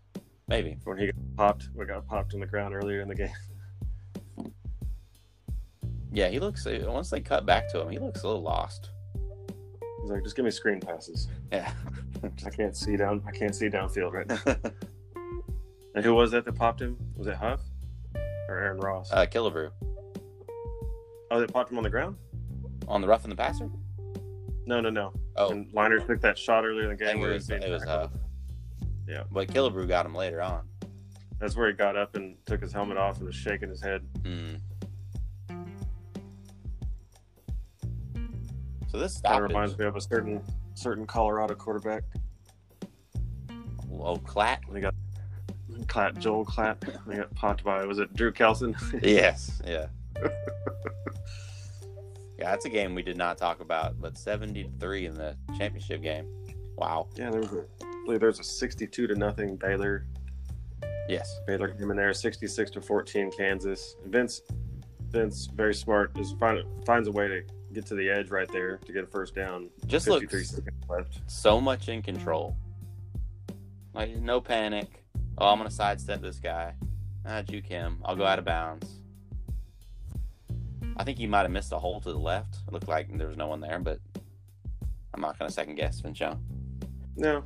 [0.49, 0.77] Maybe.
[0.85, 1.69] when he got popped.
[1.75, 3.33] We got popped on the ground earlier in the game.
[6.13, 6.67] Yeah, he looks.
[6.67, 8.89] Once they cut back to him, he looks a little lost.
[10.01, 11.29] He's like, just give me screen passes.
[11.53, 11.71] Yeah.
[12.47, 13.23] I can't see down.
[13.27, 14.71] I can't see downfield right now.
[15.95, 16.97] And who was that that popped him?
[17.17, 17.61] Was it Huff
[18.49, 19.11] or Aaron Ross?
[19.13, 19.71] uh, Killebrew
[21.31, 22.17] oh, they popped him on the ground?
[22.89, 23.69] On the rough and the passer.
[24.67, 25.13] No, no, no.
[25.37, 27.51] Oh, And Leinart took that shot earlier in the game where it was.
[27.51, 27.83] It was.
[27.85, 28.09] Uh,
[29.09, 29.23] Yeah.
[29.31, 30.63] But Killebrew got him later on.
[31.39, 34.03] That's where he got up and took his helmet off and was shaking his head.
[34.23, 34.61] Mm.
[38.89, 39.49] So this That stoppage.
[39.51, 40.41] reminds me of a certain
[40.75, 42.03] certain Colorado quarterback.
[43.93, 44.59] Oh, Klatt.
[44.73, 44.95] They got
[45.87, 46.81] Klatt, Joel Klatt.
[47.07, 48.75] They got popped by was it Drew Kelson?
[49.03, 49.61] Yes.
[49.67, 49.87] Yeah.
[52.39, 56.27] yeah, that's a game we did not talk about, but 73 in the championship game.
[56.77, 57.09] Wow.
[57.17, 60.07] yeah, there was a I believe there was a sixty-two to nothing Baylor.
[61.09, 61.41] Yes.
[61.47, 63.97] Baylor came in there, sixty-six to fourteen Kansas.
[64.07, 64.43] Vince,
[65.09, 68.77] Vince, very smart, is find, finds a way to get to the edge right there
[68.77, 69.71] to get a first down.
[69.87, 71.21] Just looks seconds left.
[71.27, 72.57] so much in control.
[73.95, 75.03] Like no panic.
[75.39, 76.75] Oh, I'm gonna sidestep this guy.
[77.25, 77.99] Ah, juke him.
[78.05, 79.01] I'll go out of bounds.
[80.97, 82.57] I think he might have missed a hole to the left.
[82.67, 84.01] It looked like there was no one there, but
[85.15, 86.39] I'm not gonna second guess Vinchon.
[87.17, 87.45] No.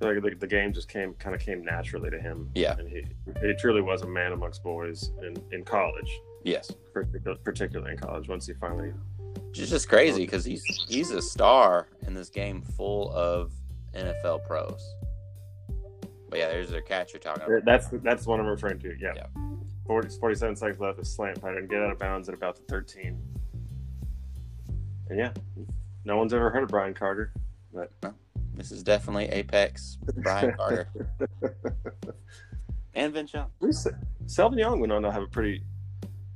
[0.00, 2.48] Like the, the game just came kind of came naturally to him.
[2.54, 2.76] Yeah.
[2.78, 3.04] and he
[3.42, 6.10] he truly was a man amongst boys in, in college,
[6.44, 6.70] Yes.
[6.94, 8.28] particu- particularly in college.
[8.28, 8.92] Once he finally,
[9.54, 13.52] is just crazy because he's he's a star in this game full of
[13.94, 14.94] NFL pros.
[16.30, 17.64] But yeah, there's their catch you're talking about.
[17.66, 18.94] that's that's what I'm referring to.
[18.98, 19.26] Yeah, Yeah.
[19.90, 21.00] 40, 47 seconds left.
[21.00, 23.18] A slant pattern, get out of bounds at about the 13.
[25.08, 25.32] And yeah,
[26.04, 27.32] no one's ever heard of Brian Carter.
[27.74, 27.90] But
[28.54, 30.88] this is definitely Apex Brian Carter
[32.94, 33.46] and Vinchon.
[33.58, 35.64] We said- Selvin Young went on to have a pretty.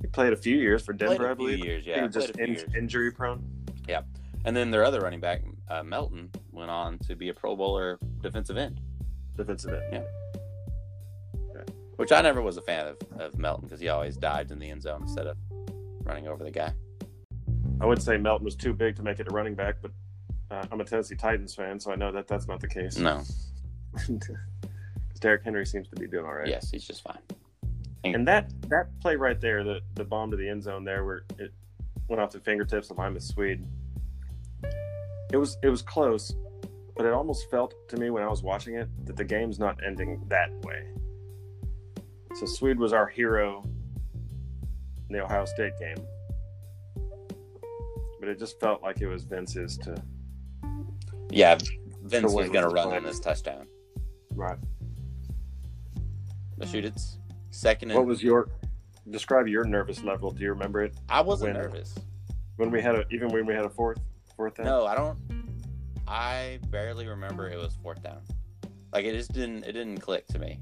[0.01, 1.63] He played a few years for Played Denver, I a few believe.
[1.63, 2.03] years, he yeah.
[2.03, 3.41] was just played a few in, injury prone.
[3.87, 4.01] Yeah,
[4.43, 7.99] and then their other running back, uh, Melton, went on to be a Pro Bowler
[8.21, 8.81] defensive end,
[9.37, 10.03] defensive end.
[11.97, 14.69] Which I never was a fan of, of Melton because he always dived in the
[14.69, 15.37] end zone instead of
[16.03, 16.73] running over the guy.
[17.81, 19.91] I would say Melton was too big to make it a running back, but
[20.51, 22.97] uh, I'm a Tennessee Titans fan, so I know that that's not the case.
[22.97, 23.23] No,
[23.93, 24.29] Because
[25.19, 26.47] Derrick Henry seems to be doing all right.
[26.47, 27.19] yes, he's just fine.
[28.03, 31.23] And that that play right there, the the bomb to the end zone there, where
[31.39, 31.51] it
[32.07, 33.65] went off the fingertips of Limas Sweed.
[35.31, 36.35] It was it was close,
[36.95, 39.79] but it almost felt to me when I was watching it that the game's not
[39.83, 40.85] ending that way.
[42.39, 43.63] So Sweed was our hero
[45.09, 45.97] in the Ohio State game,
[48.19, 49.95] but it just felt like it was Vince's to
[51.31, 51.57] Yeah,
[52.03, 53.67] Vince So was going to run on this touchdown.
[54.33, 54.57] right.
[56.57, 57.17] But shoot, it's
[57.51, 58.49] second and What was your
[59.09, 60.31] describe your nervous level?
[60.31, 61.95] Do you remember it I wasn't when- nervous.
[62.57, 63.99] when we had a even when we had a fourth
[64.35, 64.65] fourth down?
[64.65, 65.17] No, I don't.
[66.07, 68.21] I barely remember it was fourth down.
[68.93, 69.63] Like it just didn't.
[69.65, 70.59] It didn't click to me.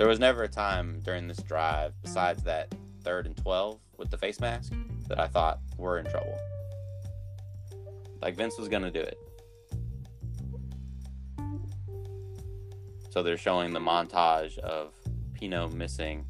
[0.00, 4.16] There was never a time during this drive, besides that third and twelve with the
[4.16, 4.72] face mask,
[5.08, 6.38] that I thought we're in trouble.
[8.22, 9.18] Like Vince was gonna do it.
[13.10, 14.94] So they're showing the montage of
[15.34, 16.24] Pino missing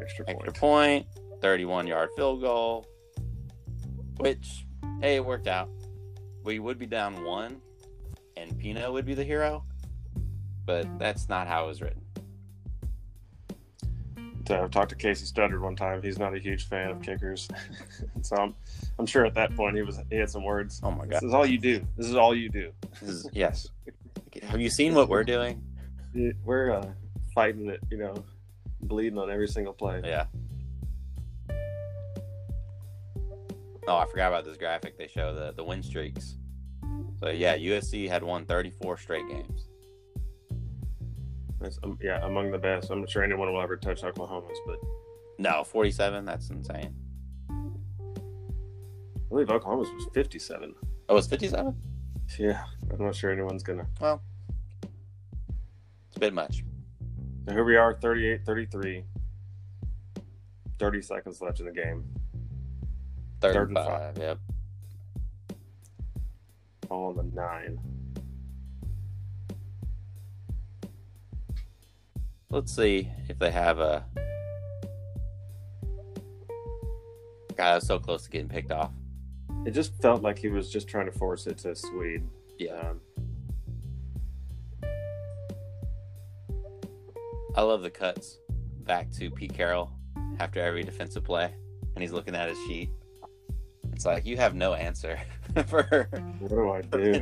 [0.00, 0.36] extra point.
[0.36, 1.06] extra point,
[1.40, 2.86] 31 yard field goal,
[4.18, 4.66] which,
[5.00, 5.68] hey, it worked out.
[6.44, 7.60] We would be down one,
[8.36, 9.64] and Pino would be the hero,
[10.64, 12.02] but that's not how it was written.
[14.48, 16.00] So I've talked to Kasey Studdard one time.
[16.00, 17.50] He's not a huge fan of kickers,
[18.22, 18.54] so I'm,
[18.98, 20.80] I'm sure at that point he was he had some words.
[20.82, 21.16] Oh my god!
[21.16, 21.86] This is all you do.
[21.98, 22.72] This is all you do.
[22.98, 23.68] This is, yes.
[24.44, 25.62] Have you seen what we're doing?
[26.46, 26.86] We're uh,
[27.34, 28.24] fighting it, you know,
[28.80, 30.00] bleeding on every single play.
[30.02, 30.24] Yeah.
[33.86, 34.96] Oh, I forgot about this graphic.
[34.96, 36.36] They show the, the win streaks.
[37.20, 39.68] So, yeah, USC had won 34 straight games.
[41.60, 42.90] That's, um, yeah, among the best.
[42.90, 44.78] I'm not sure anyone will ever touch Oklahoma's, but
[45.38, 46.24] No, 47.
[46.24, 46.94] That's insane.
[47.50, 47.54] I
[49.28, 50.74] believe Oklahoma's was 57.
[51.08, 51.74] Oh, it's 57?
[52.38, 53.86] Yeah, I'm not sure anyone's gonna.
[54.00, 54.22] Well,
[54.82, 56.62] it's a bit much.
[57.46, 59.04] So here we are, 38 33.
[60.78, 62.04] 30 seconds left in the game.
[63.40, 64.18] Third, Third and and five.
[64.18, 64.38] Yep.
[66.90, 67.78] All on the nine.
[72.50, 74.06] Let's see if they have a
[77.56, 78.90] guy that's so close to getting picked off.
[79.66, 82.22] It just felt like he was just trying to force it to Sweed.
[82.58, 82.70] Yeah.
[82.72, 83.00] Um,
[87.54, 88.38] I love the cuts
[88.84, 89.92] back to Pete Carroll
[90.38, 91.52] after every defensive play,
[91.94, 92.88] and he's looking at his sheet.
[93.92, 95.18] It's like you have no answer
[95.66, 97.12] for what do I do?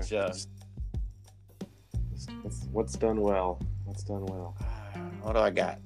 [2.43, 3.61] What's, what's done well?
[3.87, 4.57] What's done well?
[5.27, 5.81] What do I got?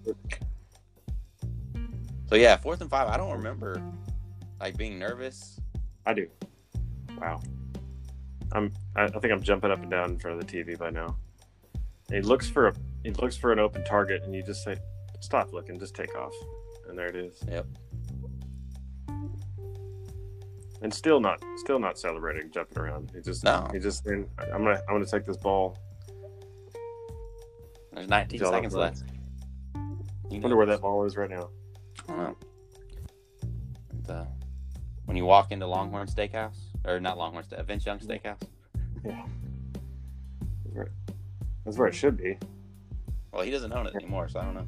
[2.28, 3.08] So yeah, fourth and five.
[3.08, 3.82] I don't remember
[4.60, 5.58] like being nervous.
[6.04, 6.28] I do.
[7.18, 7.40] Wow.
[8.52, 8.70] I'm.
[8.94, 11.16] I, I think I'm jumping up and down in front of the TV by now.
[12.10, 12.74] He looks for a.
[13.02, 14.76] He looks for an open target, and you just say,
[15.20, 16.34] "Stop looking, just take off,"
[16.86, 17.42] and there it is.
[17.48, 17.66] Yep.
[20.82, 23.10] And still not, still not celebrating, jumping around.
[23.14, 23.68] He just, No.
[23.72, 24.04] he just.
[24.04, 25.78] saying, I'm gonna, I'm gonna take this ball.
[27.94, 29.02] There's 19 Tell seconds left.
[30.30, 31.50] You Wonder where that ball is right now.
[32.08, 32.36] I don't know.
[34.06, 34.26] The-
[35.06, 38.40] when you walk into Longhorn Steakhouse, or not Longhorn Steak, Vince Young Steakhouse.
[39.04, 39.26] Yeah.
[40.64, 40.90] That's where,
[41.64, 42.38] that's where it should be.
[43.32, 44.66] Well, he doesn't own it anymore, so I don't know.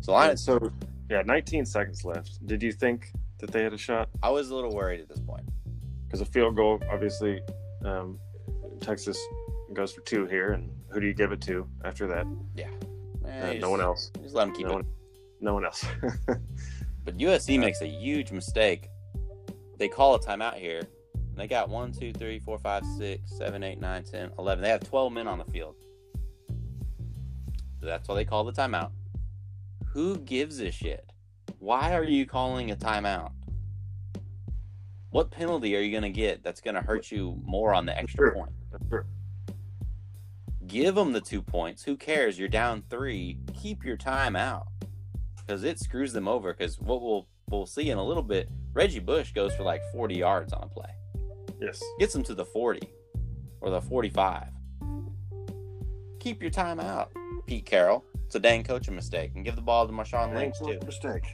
[0.00, 0.70] So I, So,
[1.08, 2.46] yeah, 19 seconds left.
[2.46, 4.08] Did you think that they had a shot?
[4.22, 5.48] I was a little worried at this point.
[6.06, 7.40] Because a field goal, obviously,
[7.84, 8.18] um,
[8.80, 9.18] Texas
[9.74, 12.26] goes for two here, and who do you give it to after that?
[12.58, 12.64] Eh,
[13.24, 14.10] Uh, just- no one else.
[14.22, 14.74] Just let him keep No it.
[14.76, 14.86] one,
[15.40, 15.84] no one else.
[17.02, 18.88] But USC makes a huge mistake.
[19.78, 20.82] They call a timeout here.
[21.34, 24.62] They got 1, 2, 3, 4, 5, 6, 7, 8, 9, 10, 11.
[24.62, 25.76] They have 12 men on the field.
[27.80, 28.90] So that's why they call the timeout.
[29.94, 31.10] Who gives a shit?
[31.58, 33.32] Why are you calling a timeout?
[35.10, 37.96] What penalty are you going to get that's going to hurt you more on the
[37.96, 38.34] extra Sure.
[38.34, 38.52] point?
[38.90, 39.06] Sure.
[40.70, 41.82] Give them the two points.
[41.82, 42.38] Who cares?
[42.38, 43.38] You're down three.
[43.60, 44.68] Keep your time out
[45.36, 46.54] because it screws them over.
[46.54, 50.14] Because what we'll we'll see in a little bit, Reggie Bush goes for like 40
[50.14, 50.90] yards on a play,
[51.60, 51.82] yes.
[51.98, 52.88] gets them to the 40
[53.60, 54.44] or the 45.
[56.20, 57.10] Keep your time out,
[57.46, 58.04] Pete Carroll.
[58.26, 60.78] It's a dang coaching mistake, and give the ball to Marshawn Lynch too.
[60.86, 61.24] mistake.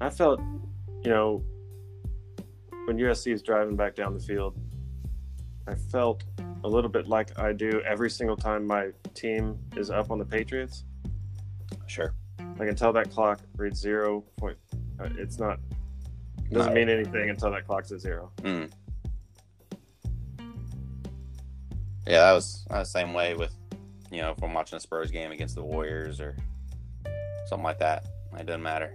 [0.00, 0.40] I felt,
[1.04, 1.44] you know,
[2.86, 4.56] when USC is driving back down the field,
[5.66, 6.24] I felt
[6.64, 10.24] a little bit like I do every single time my team is up on the
[10.24, 10.84] Patriots.
[11.86, 12.14] Sure.
[12.58, 14.58] Like until that clock reads zero point,
[15.00, 15.58] uh, it's not.
[16.50, 18.32] It doesn't mean anything until that clock's at zero.
[18.42, 18.70] Mm.
[22.06, 23.54] Yeah, that was, that was the same way with,
[24.10, 26.36] you know, if I'm watching a Spurs game against the Warriors or
[27.46, 28.04] something like that.
[28.36, 28.92] It doesn't matter.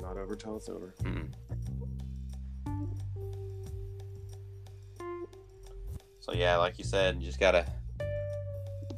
[0.00, 0.94] Not over till it's over.
[1.02, 1.32] Mm.
[6.28, 7.64] So yeah, like you said, you just gotta.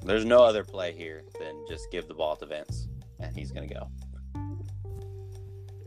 [0.02, 2.88] There's no other play here than just give the ball to Vince,
[3.20, 3.88] and he's gonna go.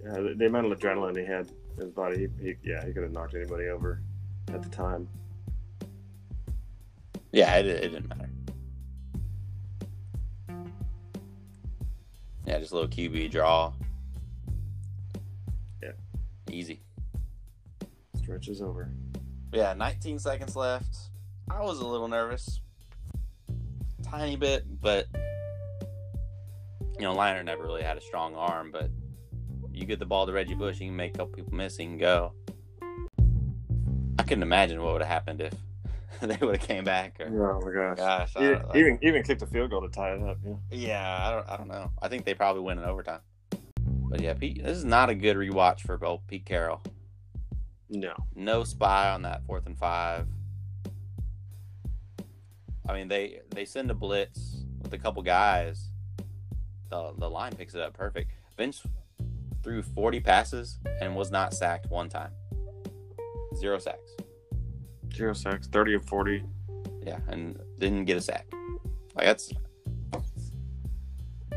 [0.05, 2.93] Yeah, the, the amount of adrenaline he had in his body, he, he, yeah, he
[2.93, 4.01] could have knocked anybody over
[4.53, 5.09] at the time.
[7.33, 8.29] Yeah, it, it didn't matter.
[12.45, 13.73] Yeah, just a little QB draw.
[15.81, 15.91] Yeah.
[16.49, 16.79] Easy.
[18.15, 18.89] Stretch is over.
[19.51, 21.09] Yeah, 19 seconds left.
[21.49, 22.61] I was a little nervous.
[24.03, 25.07] Tiny bit, but
[26.99, 28.89] you know, Leinart never really had a strong arm, but
[29.71, 31.85] you get the ball to Reggie Bush, you can make a couple people miss, he
[31.85, 32.33] can go.
[34.19, 35.53] I couldn't imagine what would have happened if
[36.21, 38.33] they would have came back or Oh my gosh.
[38.33, 38.43] gosh.
[38.43, 40.37] Even, even even kicked a field goal to tie it up.
[40.45, 40.53] Yeah.
[40.71, 41.91] yeah, I don't I don't know.
[42.01, 43.21] I think they probably win in overtime.
[43.87, 46.81] But yeah, Pete this is not a good rewatch for both Pete Carroll.
[47.89, 48.13] No.
[48.35, 50.27] no spy on that fourth and five.
[52.87, 55.89] I mean, they they send a blitz with a couple guys.
[56.89, 58.31] The the line picks it up perfect.
[58.57, 58.83] Vince
[59.63, 62.31] threw 40 passes and was not sacked one time.
[63.55, 64.11] Zero sacks.
[65.15, 66.43] Zero sacks, thirty of forty.
[67.05, 68.47] Yeah, and didn't get a sack.
[69.15, 69.51] Like that's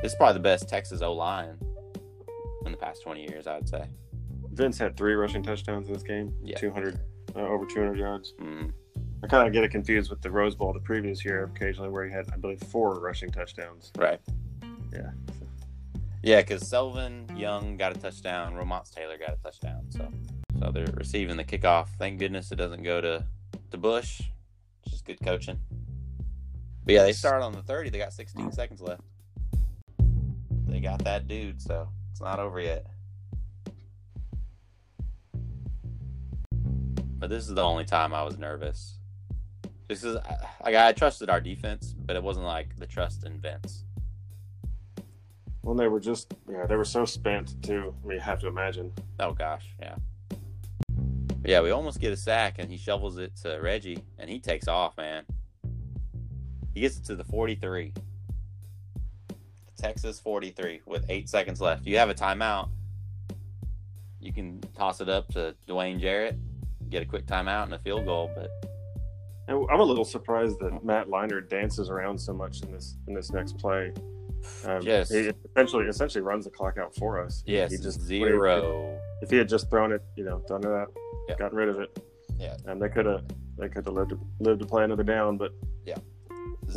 [0.03, 1.57] this is probably the best Texas O line
[2.65, 3.85] in the past 20 years, I would say.
[4.53, 6.35] Vince had three rushing touchdowns in this game.
[6.43, 6.57] Yeah.
[6.57, 7.01] Two hundred,
[7.35, 8.35] uh, over two hundred yards.
[8.41, 8.73] Mm.
[9.23, 12.05] I kind of get it confused with the Rose Bowl the previous year, occasionally where
[12.05, 13.91] he had, I believe, four rushing touchdowns.
[13.97, 14.21] Right.
[14.93, 15.11] Yeah.
[16.23, 19.85] Yeah, because Selvin Young got a touchdown, Ramonce Taylor got a touchdown.
[19.91, 20.09] So,
[20.59, 21.89] so they're receiving the kickoff.
[21.99, 23.25] Thank goodness it doesn't go to
[23.71, 24.21] to Bush.
[24.83, 25.59] It's just good coaching.
[26.85, 27.91] But yeah, they start on the thirty.
[27.91, 29.03] They got 16 seconds left.
[30.67, 32.87] They got that dude, so it's not over yet.
[37.19, 38.96] But this is the only time I was nervous.
[39.89, 40.17] This is
[40.65, 43.85] like I trusted our defense, but it wasn't like the trust in Vince.
[45.63, 47.95] When they were just, yeah, they were so spent too.
[48.03, 48.93] We have to imagine.
[49.21, 49.97] Oh gosh, yeah.
[51.45, 54.67] Yeah, we almost get a sack, and he shovels it to Reggie, and he takes
[54.67, 55.25] off, man.
[56.75, 57.93] He gets it to the 43.
[59.77, 61.87] Texas 43 with eight seconds left.
[61.87, 62.71] You have a timeout.
[64.21, 66.37] You can toss it up to Dwayne Jarrett,
[66.91, 68.31] get a quick timeout and a field goal.
[68.35, 68.51] But
[69.49, 73.15] And I'm a little surprised that Matt Leinart dances around so much in this in
[73.15, 73.93] this next play.
[74.65, 75.11] Um, Yes.
[75.11, 77.43] he essentially essentially runs the clock out for us.
[77.47, 78.99] yes, he just zero.
[79.23, 80.93] If he had just thrown it, you know, done it out,
[81.29, 81.37] Yeah.
[81.37, 82.03] gotten rid of it,
[82.39, 82.57] Yeah.
[82.67, 83.25] and they could have
[83.59, 85.39] they could have lived to, lived to play another down.
[85.39, 85.53] But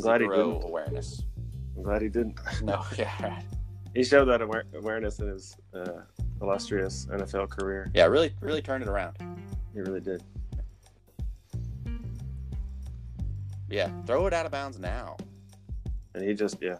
[0.01, 0.70] glad he Zero didn't.
[0.70, 1.24] awareness.
[1.76, 2.39] I'm glad he didn't.
[2.63, 3.41] No, yeah,
[3.95, 6.01] He showed that aware- awareness in his uh,
[6.41, 7.89] illustrious NFL career.
[7.93, 8.05] yeah.
[8.05, 9.17] Really, really turned it around.
[9.74, 10.24] He really did.
[13.70, 15.15] Yeah, throw it out of bounds now.
[16.15, 16.78] And he just, yeah,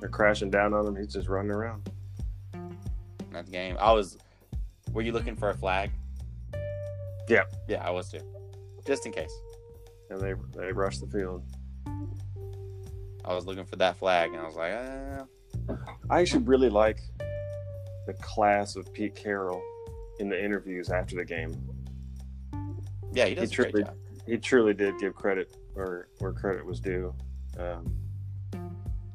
[0.00, 0.96] they're crashing down on him.
[0.96, 1.90] He's just running around.
[3.32, 3.76] That game.
[3.80, 4.18] I was.
[4.92, 5.90] Were you looking for a flag?
[7.28, 7.44] Yeah.
[7.68, 8.20] Yeah, I was too.
[8.86, 9.32] Just in case.
[10.10, 11.42] And they they rushed the field.
[13.24, 15.74] I was looking for that flag, and I was like, uh,
[16.08, 17.00] I actually really like
[18.06, 19.60] the class of Pete Carroll
[20.20, 21.52] in the interviews after the game.
[23.12, 23.84] yeah, he does He truly-.
[24.26, 27.14] He truly did give credit where where credit was due.
[27.58, 27.94] Um,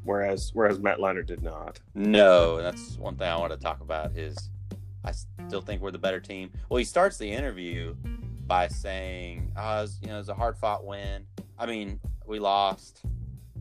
[0.04, 1.80] whereas whereas Matt Leinart did not.
[1.96, 4.18] No, that's one thing I want to talk about.
[4.18, 4.38] Is
[5.04, 5.12] I
[5.48, 6.52] still think we're the better team.
[6.70, 7.96] Well, he starts the interview
[8.46, 11.26] by saying, oh, was, "You know, it was a hard fought win.
[11.58, 13.02] I mean, we lost."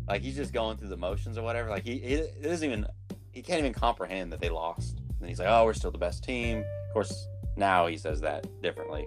[0.09, 1.71] Like he's just going through the motions or whatever.
[1.71, 2.87] Like he, he doesn't even
[3.33, 5.01] he can't even comprehend that they lost.
[5.21, 8.47] And he's like, "Oh, we're still the best team." Of course, now he says that
[8.63, 9.07] differently.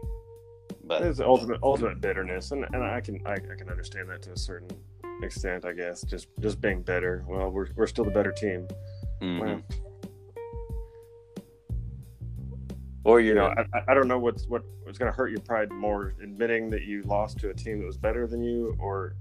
[0.85, 4.31] But There's ultimate ultimate bitterness, and, and I can I, I can understand that to
[4.33, 4.69] a certain
[5.21, 6.01] extent, I guess.
[6.03, 7.23] Just just being better.
[7.27, 8.67] Well, we're we're still the better team.
[9.21, 9.39] mhm.
[9.39, 9.61] Well,
[13.05, 15.39] or you know, I, I- I don't know what's what what's going to hurt your
[15.41, 19.15] pride more, admitting that you lost to a team that was better than you, or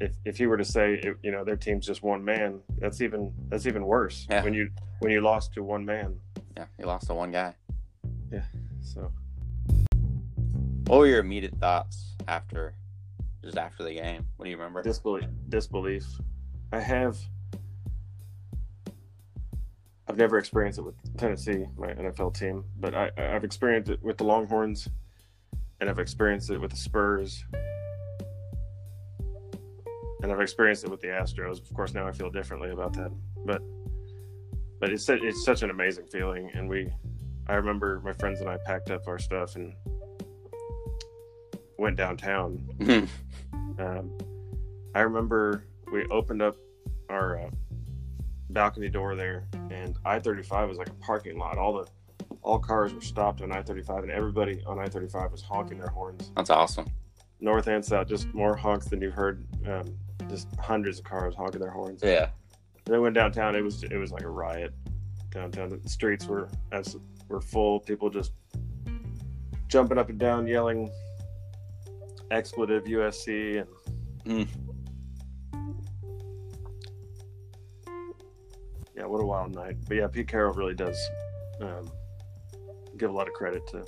[0.00, 2.60] if if you were to say, it, you know, their team's just one man.
[2.78, 4.26] That's even that's even worse.
[4.30, 4.42] Yeah.
[4.44, 6.18] When you when you lost to one man.
[6.56, 7.54] yeah, you lost to one guy.
[8.32, 8.42] Yeah,
[8.82, 9.10] so
[10.86, 12.72] What were your immediate thoughts after,
[13.42, 14.24] just after the game?
[14.36, 14.82] What do you remember?
[14.82, 16.06] disbelief disbelief.
[16.72, 17.18] I have.
[20.08, 24.16] I've never experienced it with Tennessee, my NFL team, but I, I've experienced it with
[24.16, 24.88] the Longhorns,
[25.80, 27.44] and I've experienced it with the Spurs,
[30.22, 31.68] and I've experienced it with the Astros.
[31.68, 33.10] Of course, now I feel differently about that,
[33.44, 33.60] but
[34.78, 36.92] but it's it's such an amazing feeling, and we.
[37.48, 39.72] I remember my friends and I packed up our stuff and
[41.78, 43.08] went downtown Mhm.
[43.78, 44.18] um,
[44.94, 46.56] I remember we opened up
[47.10, 47.50] our uh,
[48.50, 51.58] balcony door there, and I thirty five was like a parking lot.
[51.58, 51.86] All the
[52.42, 55.42] all cars were stopped on I thirty five, and everybody on I thirty five was
[55.42, 56.86] honking their horns, That's awesome.
[57.40, 58.08] north and south.
[58.08, 59.46] Just more honks than you've heard.
[59.68, 59.84] Um,
[60.28, 62.00] just hundreds of cars honking their horns.
[62.02, 62.30] Yeah.
[62.86, 63.54] Then went downtown.
[63.54, 64.72] It was it was like a riot
[65.30, 65.68] downtown.
[65.68, 66.96] The streets were as
[67.28, 67.80] were full.
[67.80, 68.32] People just
[69.68, 70.90] jumping up and down, yelling
[72.30, 73.68] expletive USC and.
[74.24, 74.48] Mm.
[78.96, 79.76] Yeah, what a wild night.
[79.86, 80.98] But yeah, Pete Carroll really does
[81.60, 81.90] um,
[82.96, 83.84] give a lot of credit to.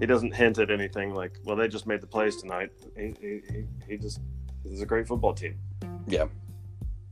[0.00, 3.40] He doesn't hint at anything like, "Well, they just made the plays tonight." He he,
[3.50, 4.20] he, he just
[4.64, 5.58] this is a great football team.
[6.06, 6.26] Yeah.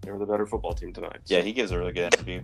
[0.03, 1.19] They were the better football team tonight.
[1.27, 2.43] Yeah, he gives a really good interview.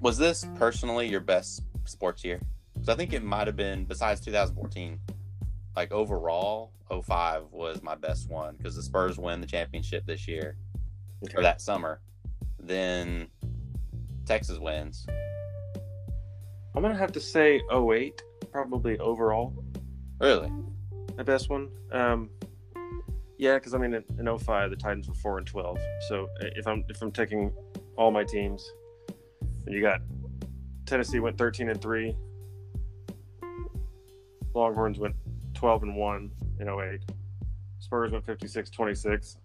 [0.00, 2.40] Was this personally your best sports year?
[2.78, 5.00] Because I think it might have been, besides 2014,
[5.74, 10.56] like overall, 05 was my best one because the Spurs win the championship this year
[11.34, 12.00] or that summer.
[12.58, 13.28] Then
[14.24, 15.06] Texas wins.
[16.74, 18.22] I'm gonna have to say 08,
[18.52, 19.52] probably overall
[20.20, 20.52] Really?
[21.16, 21.68] the best one.
[21.92, 22.30] Um,
[23.38, 25.78] yeah, because I mean, in, in 05, the Titans were four and 12.
[26.08, 27.52] So if I'm if I'm taking
[27.96, 28.72] all my teams,
[29.66, 30.00] and you got
[30.86, 32.16] Tennessee went 13 and three,
[34.54, 35.14] Longhorns went
[35.54, 36.30] 12 and one
[36.60, 37.00] in 08,
[37.80, 39.36] Spurs went 56 26,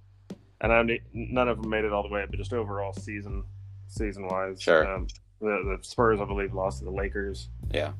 [0.62, 3.43] and I none of them made it all the way, but just overall season
[3.88, 4.88] season wise, Sure.
[4.91, 5.08] Um,
[5.39, 7.91] the, the Spurs, I believe, lost to the Lakers Yeah.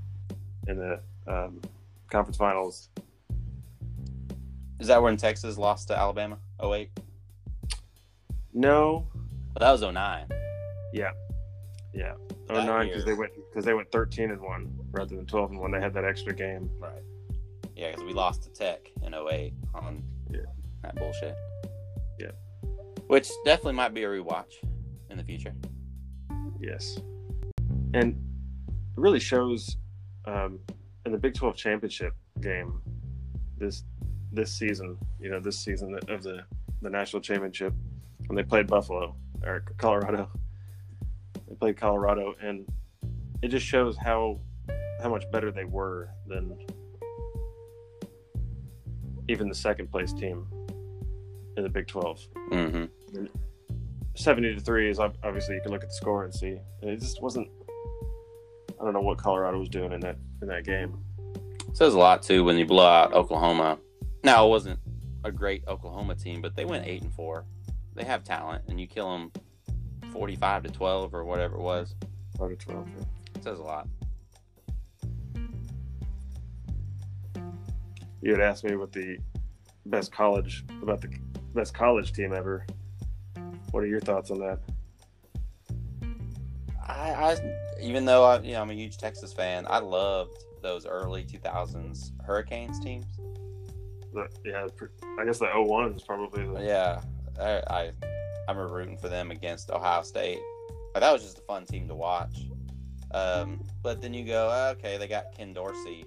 [0.68, 1.62] in the um,
[2.10, 2.90] conference finals.
[4.80, 6.38] Is that when Texas lost to Alabama?
[6.62, 6.90] 08?
[8.54, 10.28] No, Well, that was 09.
[10.94, 11.12] Yeah,
[11.94, 12.14] yeah.
[12.50, 15.60] Oh nine because they went because they went thirteen and one rather than twelve and
[15.60, 15.72] one.
[15.72, 16.70] They had that extra game.
[16.80, 17.04] Right.
[17.76, 20.42] Yeah, because we lost to Tech in 08 on Yeah.
[20.84, 21.36] that bullshit.
[22.20, 22.32] Yeah.
[23.08, 24.54] Which definitely might be a rewatch.
[25.10, 25.54] in the future.
[26.60, 26.98] Yes,
[27.94, 29.78] and it really shows
[30.26, 30.60] um,
[31.06, 32.82] in the Big Twelve championship game
[33.58, 33.84] this
[34.32, 34.98] this season.
[35.20, 36.44] You know, this season of the
[36.82, 37.74] the national championship
[38.28, 40.30] when they played Buffalo or Colorado.
[41.48, 42.66] They played Colorado, and
[43.44, 44.40] it just shows how
[45.02, 46.58] how much better they were than
[49.28, 50.48] even the second place team
[51.58, 52.28] in the Big 12.
[52.52, 53.26] Mm-hmm.
[54.16, 56.58] 70 to 3 is obviously you can look at the score and see.
[56.82, 57.50] It just wasn't
[58.80, 60.98] I don't know what Colorado was doing in that in that game.
[61.74, 63.78] says a lot too when you blow out Oklahoma.
[64.24, 64.80] Now it wasn't
[65.26, 67.46] a great Oklahoma team, but they went 8 and 4.
[67.96, 69.32] They have talent and you kill them
[70.14, 71.96] 45 to 12 or whatever it was.
[72.38, 72.88] 5 to 12.
[72.88, 73.04] Yeah.
[73.44, 73.90] Says a lot.
[78.22, 79.18] You had asked me what the
[79.86, 81.10] best college about the
[81.54, 82.66] best college team ever.
[83.72, 84.60] What are your thoughts on that?
[86.88, 87.38] I, I
[87.82, 92.12] even though I, you know, I'm a huge Texas fan, I loved those early 2000s
[92.26, 93.08] Hurricanes teams.
[94.14, 94.68] The, yeah,
[95.20, 96.66] I guess the 01 is probably the.
[96.66, 97.02] Yeah,
[97.38, 97.92] I, I
[98.48, 100.40] I remember rooting for them against Ohio State.
[100.96, 102.46] That was just a fun team to watch.
[103.14, 106.06] Um, but then you go, okay, they got Ken Dorsey.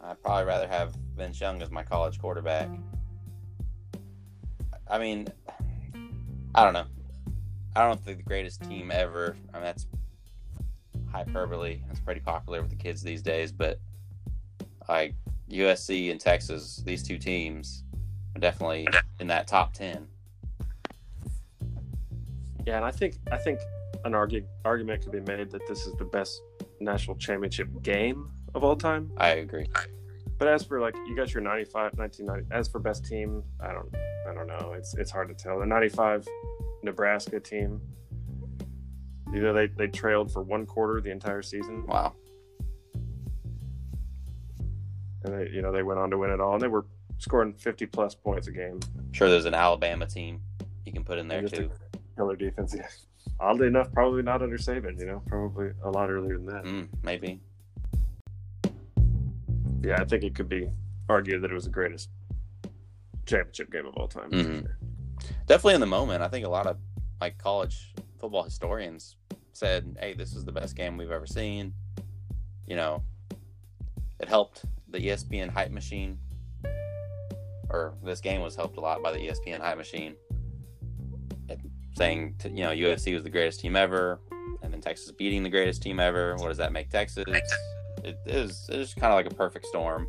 [0.00, 2.68] I'd probably rather have Vince Young as my college quarterback.
[4.88, 5.28] I mean,
[6.54, 6.86] I don't know.
[7.74, 9.36] I don't think the greatest team ever.
[9.52, 9.86] I mean, that's
[11.10, 11.82] hyperbole.
[11.86, 13.52] That's pretty popular with the kids these days.
[13.52, 13.80] But
[14.88, 15.14] like
[15.50, 17.84] USC and Texas, these two teams
[18.34, 18.86] are definitely
[19.20, 20.06] in that top ten.
[22.66, 23.60] Yeah, and I think I think
[24.04, 26.42] an argue, argument could be made that this is the best
[26.80, 29.10] national championship game of all time.
[29.16, 29.66] I agree.
[30.38, 33.94] But as for like you got your 95 1990 as for best team, I don't
[34.28, 34.74] I don't know.
[34.76, 35.58] It's it's hard to tell.
[35.58, 36.26] The 95
[36.84, 37.80] Nebraska team
[39.32, 41.84] you know they they trailed for one quarter the entire season.
[41.86, 42.14] Wow.
[45.24, 46.86] And they you know they went on to win it all and they were
[47.18, 48.78] scoring 50 plus points a game.
[49.10, 50.40] sure there's an Alabama team
[50.86, 51.70] you can put in there too.
[52.16, 52.74] Killer defense.
[52.76, 52.86] Yeah.
[53.40, 56.64] Oddly enough, probably not under Saban, you know, probably a lot earlier than that.
[56.64, 57.40] Mm, maybe
[59.82, 60.68] yeah, I think it could be
[61.08, 62.10] argued that it was the greatest
[63.26, 64.30] championship game of all time.
[64.30, 64.60] Mm-hmm.
[64.60, 64.76] Sure.
[65.46, 66.76] Definitely in the moment, I think a lot of
[67.20, 69.16] like college football historians
[69.52, 71.74] said, "Hey, this is the best game we've ever seen."
[72.66, 73.02] You know,
[74.20, 76.18] it helped the ESPN hype machine,
[77.70, 80.16] or this game was helped a lot by the ESPN hype machine,
[81.98, 84.20] saying to, you know USC was the greatest team ever,
[84.62, 86.36] and then Texas beating the greatest team ever.
[86.36, 87.24] What does that make Texas?
[88.04, 90.08] it is it's kind of like a perfect storm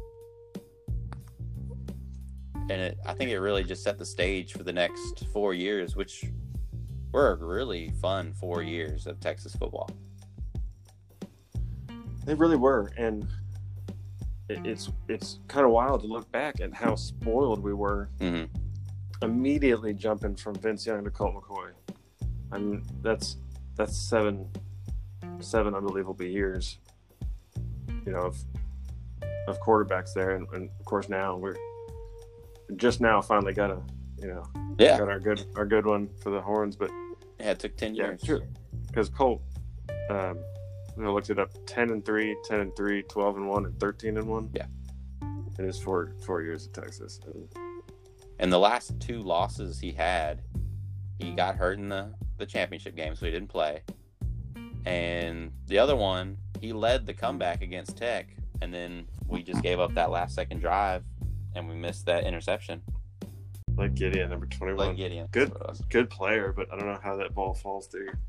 [2.69, 5.95] and it i think it really just set the stage for the next four years
[5.95, 6.25] which
[7.11, 9.89] were a really fun four years of texas football
[12.25, 13.27] they really were and
[14.49, 18.45] it's it's kind of wild to look back at how spoiled we were mm-hmm.
[19.21, 21.71] Immediately jumping from vince young to colt mccoy
[22.51, 23.37] i mean that's
[23.75, 24.47] that's seven
[25.39, 26.79] seven unbelievable years
[28.05, 28.37] you know, of
[29.47, 31.55] of quarterbacks there, and, and of course now we're
[32.75, 33.81] just now finally got a
[34.21, 34.43] you know
[34.77, 36.89] yeah got our good our good one for the horns, but
[37.39, 38.21] yeah, it took ten years.
[38.23, 38.37] Yeah,
[38.87, 39.41] because Colt,
[40.09, 40.39] um,
[40.99, 44.17] I looked it up 10 and 3, 10 and 3, 12 and 1, and 13
[44.17, 44.49] and 1.
[44.53, 44.65] Yeah.
[45.57, 47.19] In his four four years at Texas.
[47.25, 47.68] And,
[48.39, 50.41] and the last two losses he had,
[51.19, 53.81] he got hurt in the, the championship game, so he didn't play.
[54.85, 58.27] And the other one, he led the comeback against Tech,
[58.61, 61.03] and then we just gave up that last second drive,
[61.53, 62.81] and we missed that interception.
[63.77, 64.87] Like Gideon, number twenty-one.
[64.87, 65.53] Like Gideon, good,
[65.89, 68.19] good player, but I don't know how that ball falls through your,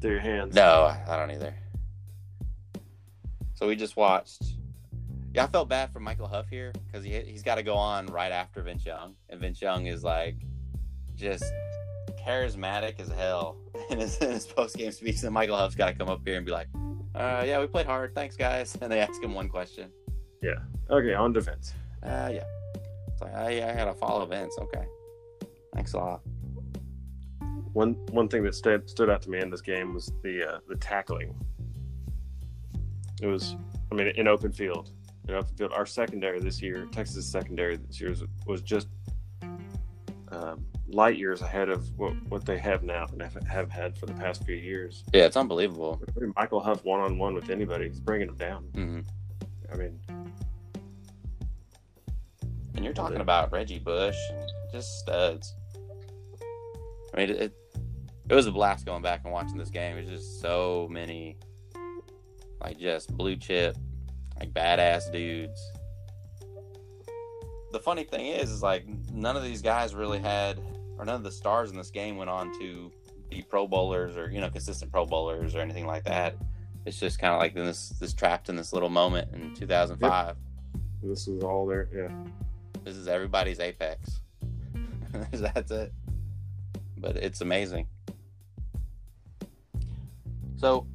[0.00, 0.54] through your hands.
[0.54, 1.54] No, I don't either.
[3.54, 4.42] So we just watched.
[5.32, 8.06] Yeah, I felt bad for Michael Huff here because he he's got to go on
[8.06, 10.36] right after Vince Young, and Vince Young is like
[11.14, 11.44] just
[12.26, 13.56] charismatic as hell
[13.90, 15.22] in his, in his post game speech.
[15.22, 16.68] And Michael Huff's got to come up here and be like,
[17.14, 18.14] uh, yeah, we played hard.
[18.14, 18.76] Thanks, guys.
[18.82, 19.90] And they ask him one question.
[20.42, 20.58] Yeah.
[20.90, 21.74] Okay, on defense.
[22.02, 22.44] Uh, yeah.
[23.08, 24.56] It's like, I, I gotta follow Vince.
[24.58, 24.84] Okay.
[25.74, 26.22] Thanks a lot.
[27.72, 30.58] One one thing that stood stood out to me in this game was the uh,
[30.68, 31.34] the tackling.
[33.22, 33.54] It was,
[33.92, 34.90] I mean, in open field.
[35.28, 38.88] In open field, our secondary this year, Texas secondary this year was, was just
[40.32, 44.06] um, light years ahead of what, what they have now and have, have had for
[44.06, 45.04] the past few years.
[45.12, 46.02] Yeah, it's unbelievable.
[46.36, 48.64] Michael Huff one on one with anybody, he's bringing them down.
[48.72, 49.00] Mm-hmm.
[49.72, 50.00] I mean,
[52.74, 54.16] and you're talking about Reggie Bush,
[54.72, 55.54] just studs.
[57.14, 57.54] I mean, it,
[58.28, 59.96] it was a blast going back and watching this game.
[59.96, 61.36] It's just so many,
[62.60, 63.76] like just blue chip,
[64.40, 65.72] like badass dudes.
[67.72, 70.58] The funny thing is, is like none of these guys really had,
[70.98, 72.90] or none of the stars in this game went on to
[73.28, 76.36] be Pro Bowlers or you know consistent Pro Bowlers or anything like that.
[76.84, 80.26] It's just kind of like this this trapped in this little moment in 2005.
[80.26, 80.36] Yep.
[81.02, 82.08] This is all there, yeah.
[82.84, 84.20] This is everybody's apex.
[85.32, 85.92] That's it.
[86.98, 87.86] But it's amazing.
[90.56, 90.86] So,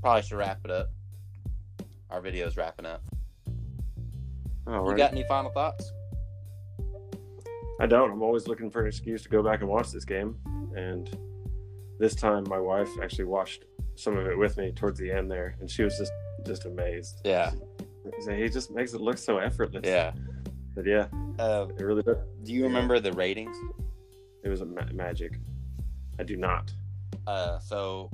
[0.00, 0.90] probably should wrap it up.
[2.10, 3.02] Our video's wrapping up.
[4.66, 4.90] All right.
[4.92, 5.92] You got any final thoughts?
[7.80, 8.10] I don't.
[8.10, 10.36] I'm always looking for an excuse to go back and watch this game.
[10.74, 11.16] And
[11.98, 15.56] this time, my wife actually watched some of it with me towards the end there,
[15.60, 16.12] and she was just
[16.46, 17.20] just amazed.
[17.24, 17.52] Yeah.
[18.28, 19.82] He just makes it look so effortless.
[19.84, 20.12] Yeah.
[20.74, 22.16] But yeah, uh, it really does.
[22.44, 23.56] Do you remember the ratings?
[24.44, 25.38] It was a ma- magic.
[26.18, 26.72] I do not.
[27.26, 28.10] Uh, so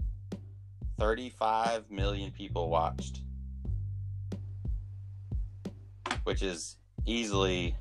[0.99, 3.21] 35 million people watched,
[6.25, 7.77] which is easily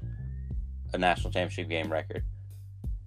[0.94, 2.24] a national championship game record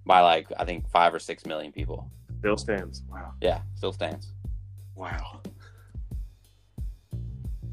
[0.05, 2.11] by like I think five or six million people.
[2.39, 3.03] Still stands.
[3.09, 3.33] Wow.
[3.41, 4.33] Yeah, still stands.
[4.95, 5.41] Wow.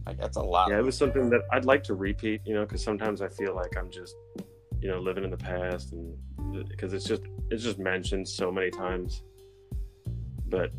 [0.06, 0.70] Like that's a lot.
[0.70, 2.42] Yeah, it was something that I'd like to repeat.
[2.44, 4.14] You know, because sometimes I feel like I'm just,
[4.80, 6.16] you know, living in the past, and
[6.68, 9.22] because it's just it's just mentioned so many times.
[10.46, 10.70] But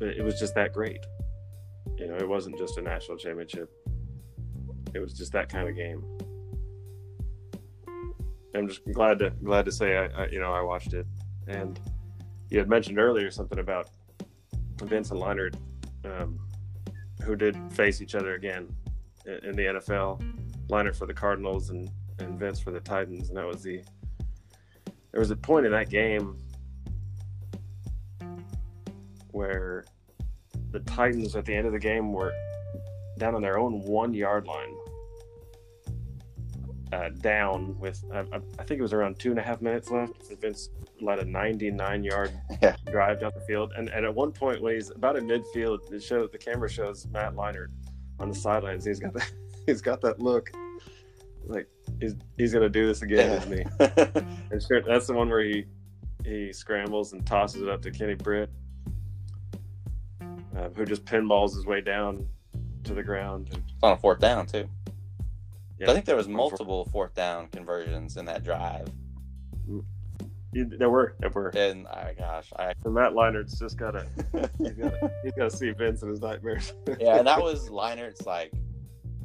[0.00, 1.04] it was just that great.
[1.96, 3.70] You know, it wasn't just a national championship.
[4.94, 6.04] It was just that kind of game.
[8.54, 11.06] I'm just glad to glad to say I, I you know I watched it,
[11.46, 11.80] and
[12.50, 13.88] you had mentioned earlier something about
[14.82, 15.54] Vince and Leinart,
[16.04, 16.38] um,
[17.22, 18.68] who did face each other again
[19.24, 20.22] in, in the NFL.
[20.68, 23.82] Leinart for the Cardinals and and Vince for the Titans, and that was the.
[25.12, 26.38] There was a point in that game
[29.30, 29.84] where
[30.70, 32.32] the Titans at the end of the game were
[33.18, 34.74] down on their own one yard line,
[36.92, 40.12] uh, down with I, I, think it was around two and a half minutes left.
[40.40, 40.68] Vince
[41.00, 42.32] led a 99 yard
[42.62, 42.76] yeah.
[42.90, 46.02] drive down the field, and, and at one point when he's about in midfield, it
[46.02, 47.68] shows the camera shows Matt Leinart
[48.20, 48.84] on the sidelines.
[48.84, 49.30] He's got that
[49.66, 50.50] he's got that look
[51.46, 51.68] like
[52.00, 53.64] he's he's gonna do this again, isn't he?
[54.50, 55.64] and sure, that's the one where he
[56.24, 58.50] he scrambles and tosses it up to Kenny Britt
[60.56, 62.26] uh, who just pinballs his way down
[62.84, 63.48] to the ground.
[63.50, 64.68] It's on a fourth down too.
[65.82, 68.88] Yeah, I think there was multiple fourth down conversions in that drive.
[70.52, 71.48] There were, there were.
[71.48, 74.06] And oh gosh, I and Matt Leinart's just gotta,
[74.58, 76.72] he's gotta, he's gotta see Vince in his nightmares.
[77.00, 78.52] yeah, and that was Leinart's like,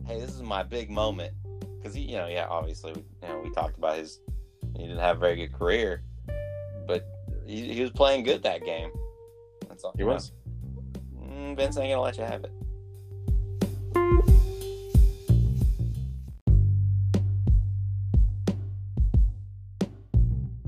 [0.08, 1.32] hey, this is my big moment
[1.78, 4.22] because he, you know, yeah, obviously, you know, we talked about his,
[4.76, 6.02] he didn't have a very good career,
[6.88, 7.06] but
[7.46, 8.90] he, he was playing good that game.
[9.70, 9.94] That's all.
[9.96, 10.32] He was.
[11.14, 11.54] Know.
[11.54, 12.52] Vince ain't gonna let you have it.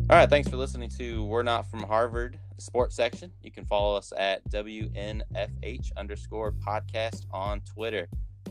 [0.09, 3.31] All right, thanks for listening to We're Not From Harvard sports section.
[3.43, 8.07] You can follow us at WNFH underscore podcast on Twitter.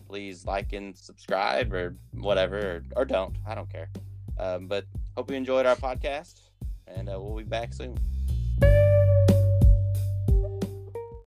[0.07, 3.35] Please like and subscribe or whatever, or, or don't.
[3.45, 3.91] I don't care.
[4.39, 4.85] Um, but
[5.16, 6.43] hope you enjoyed our podcast,
[6.87, 7.99] and uh, we'll be back soon.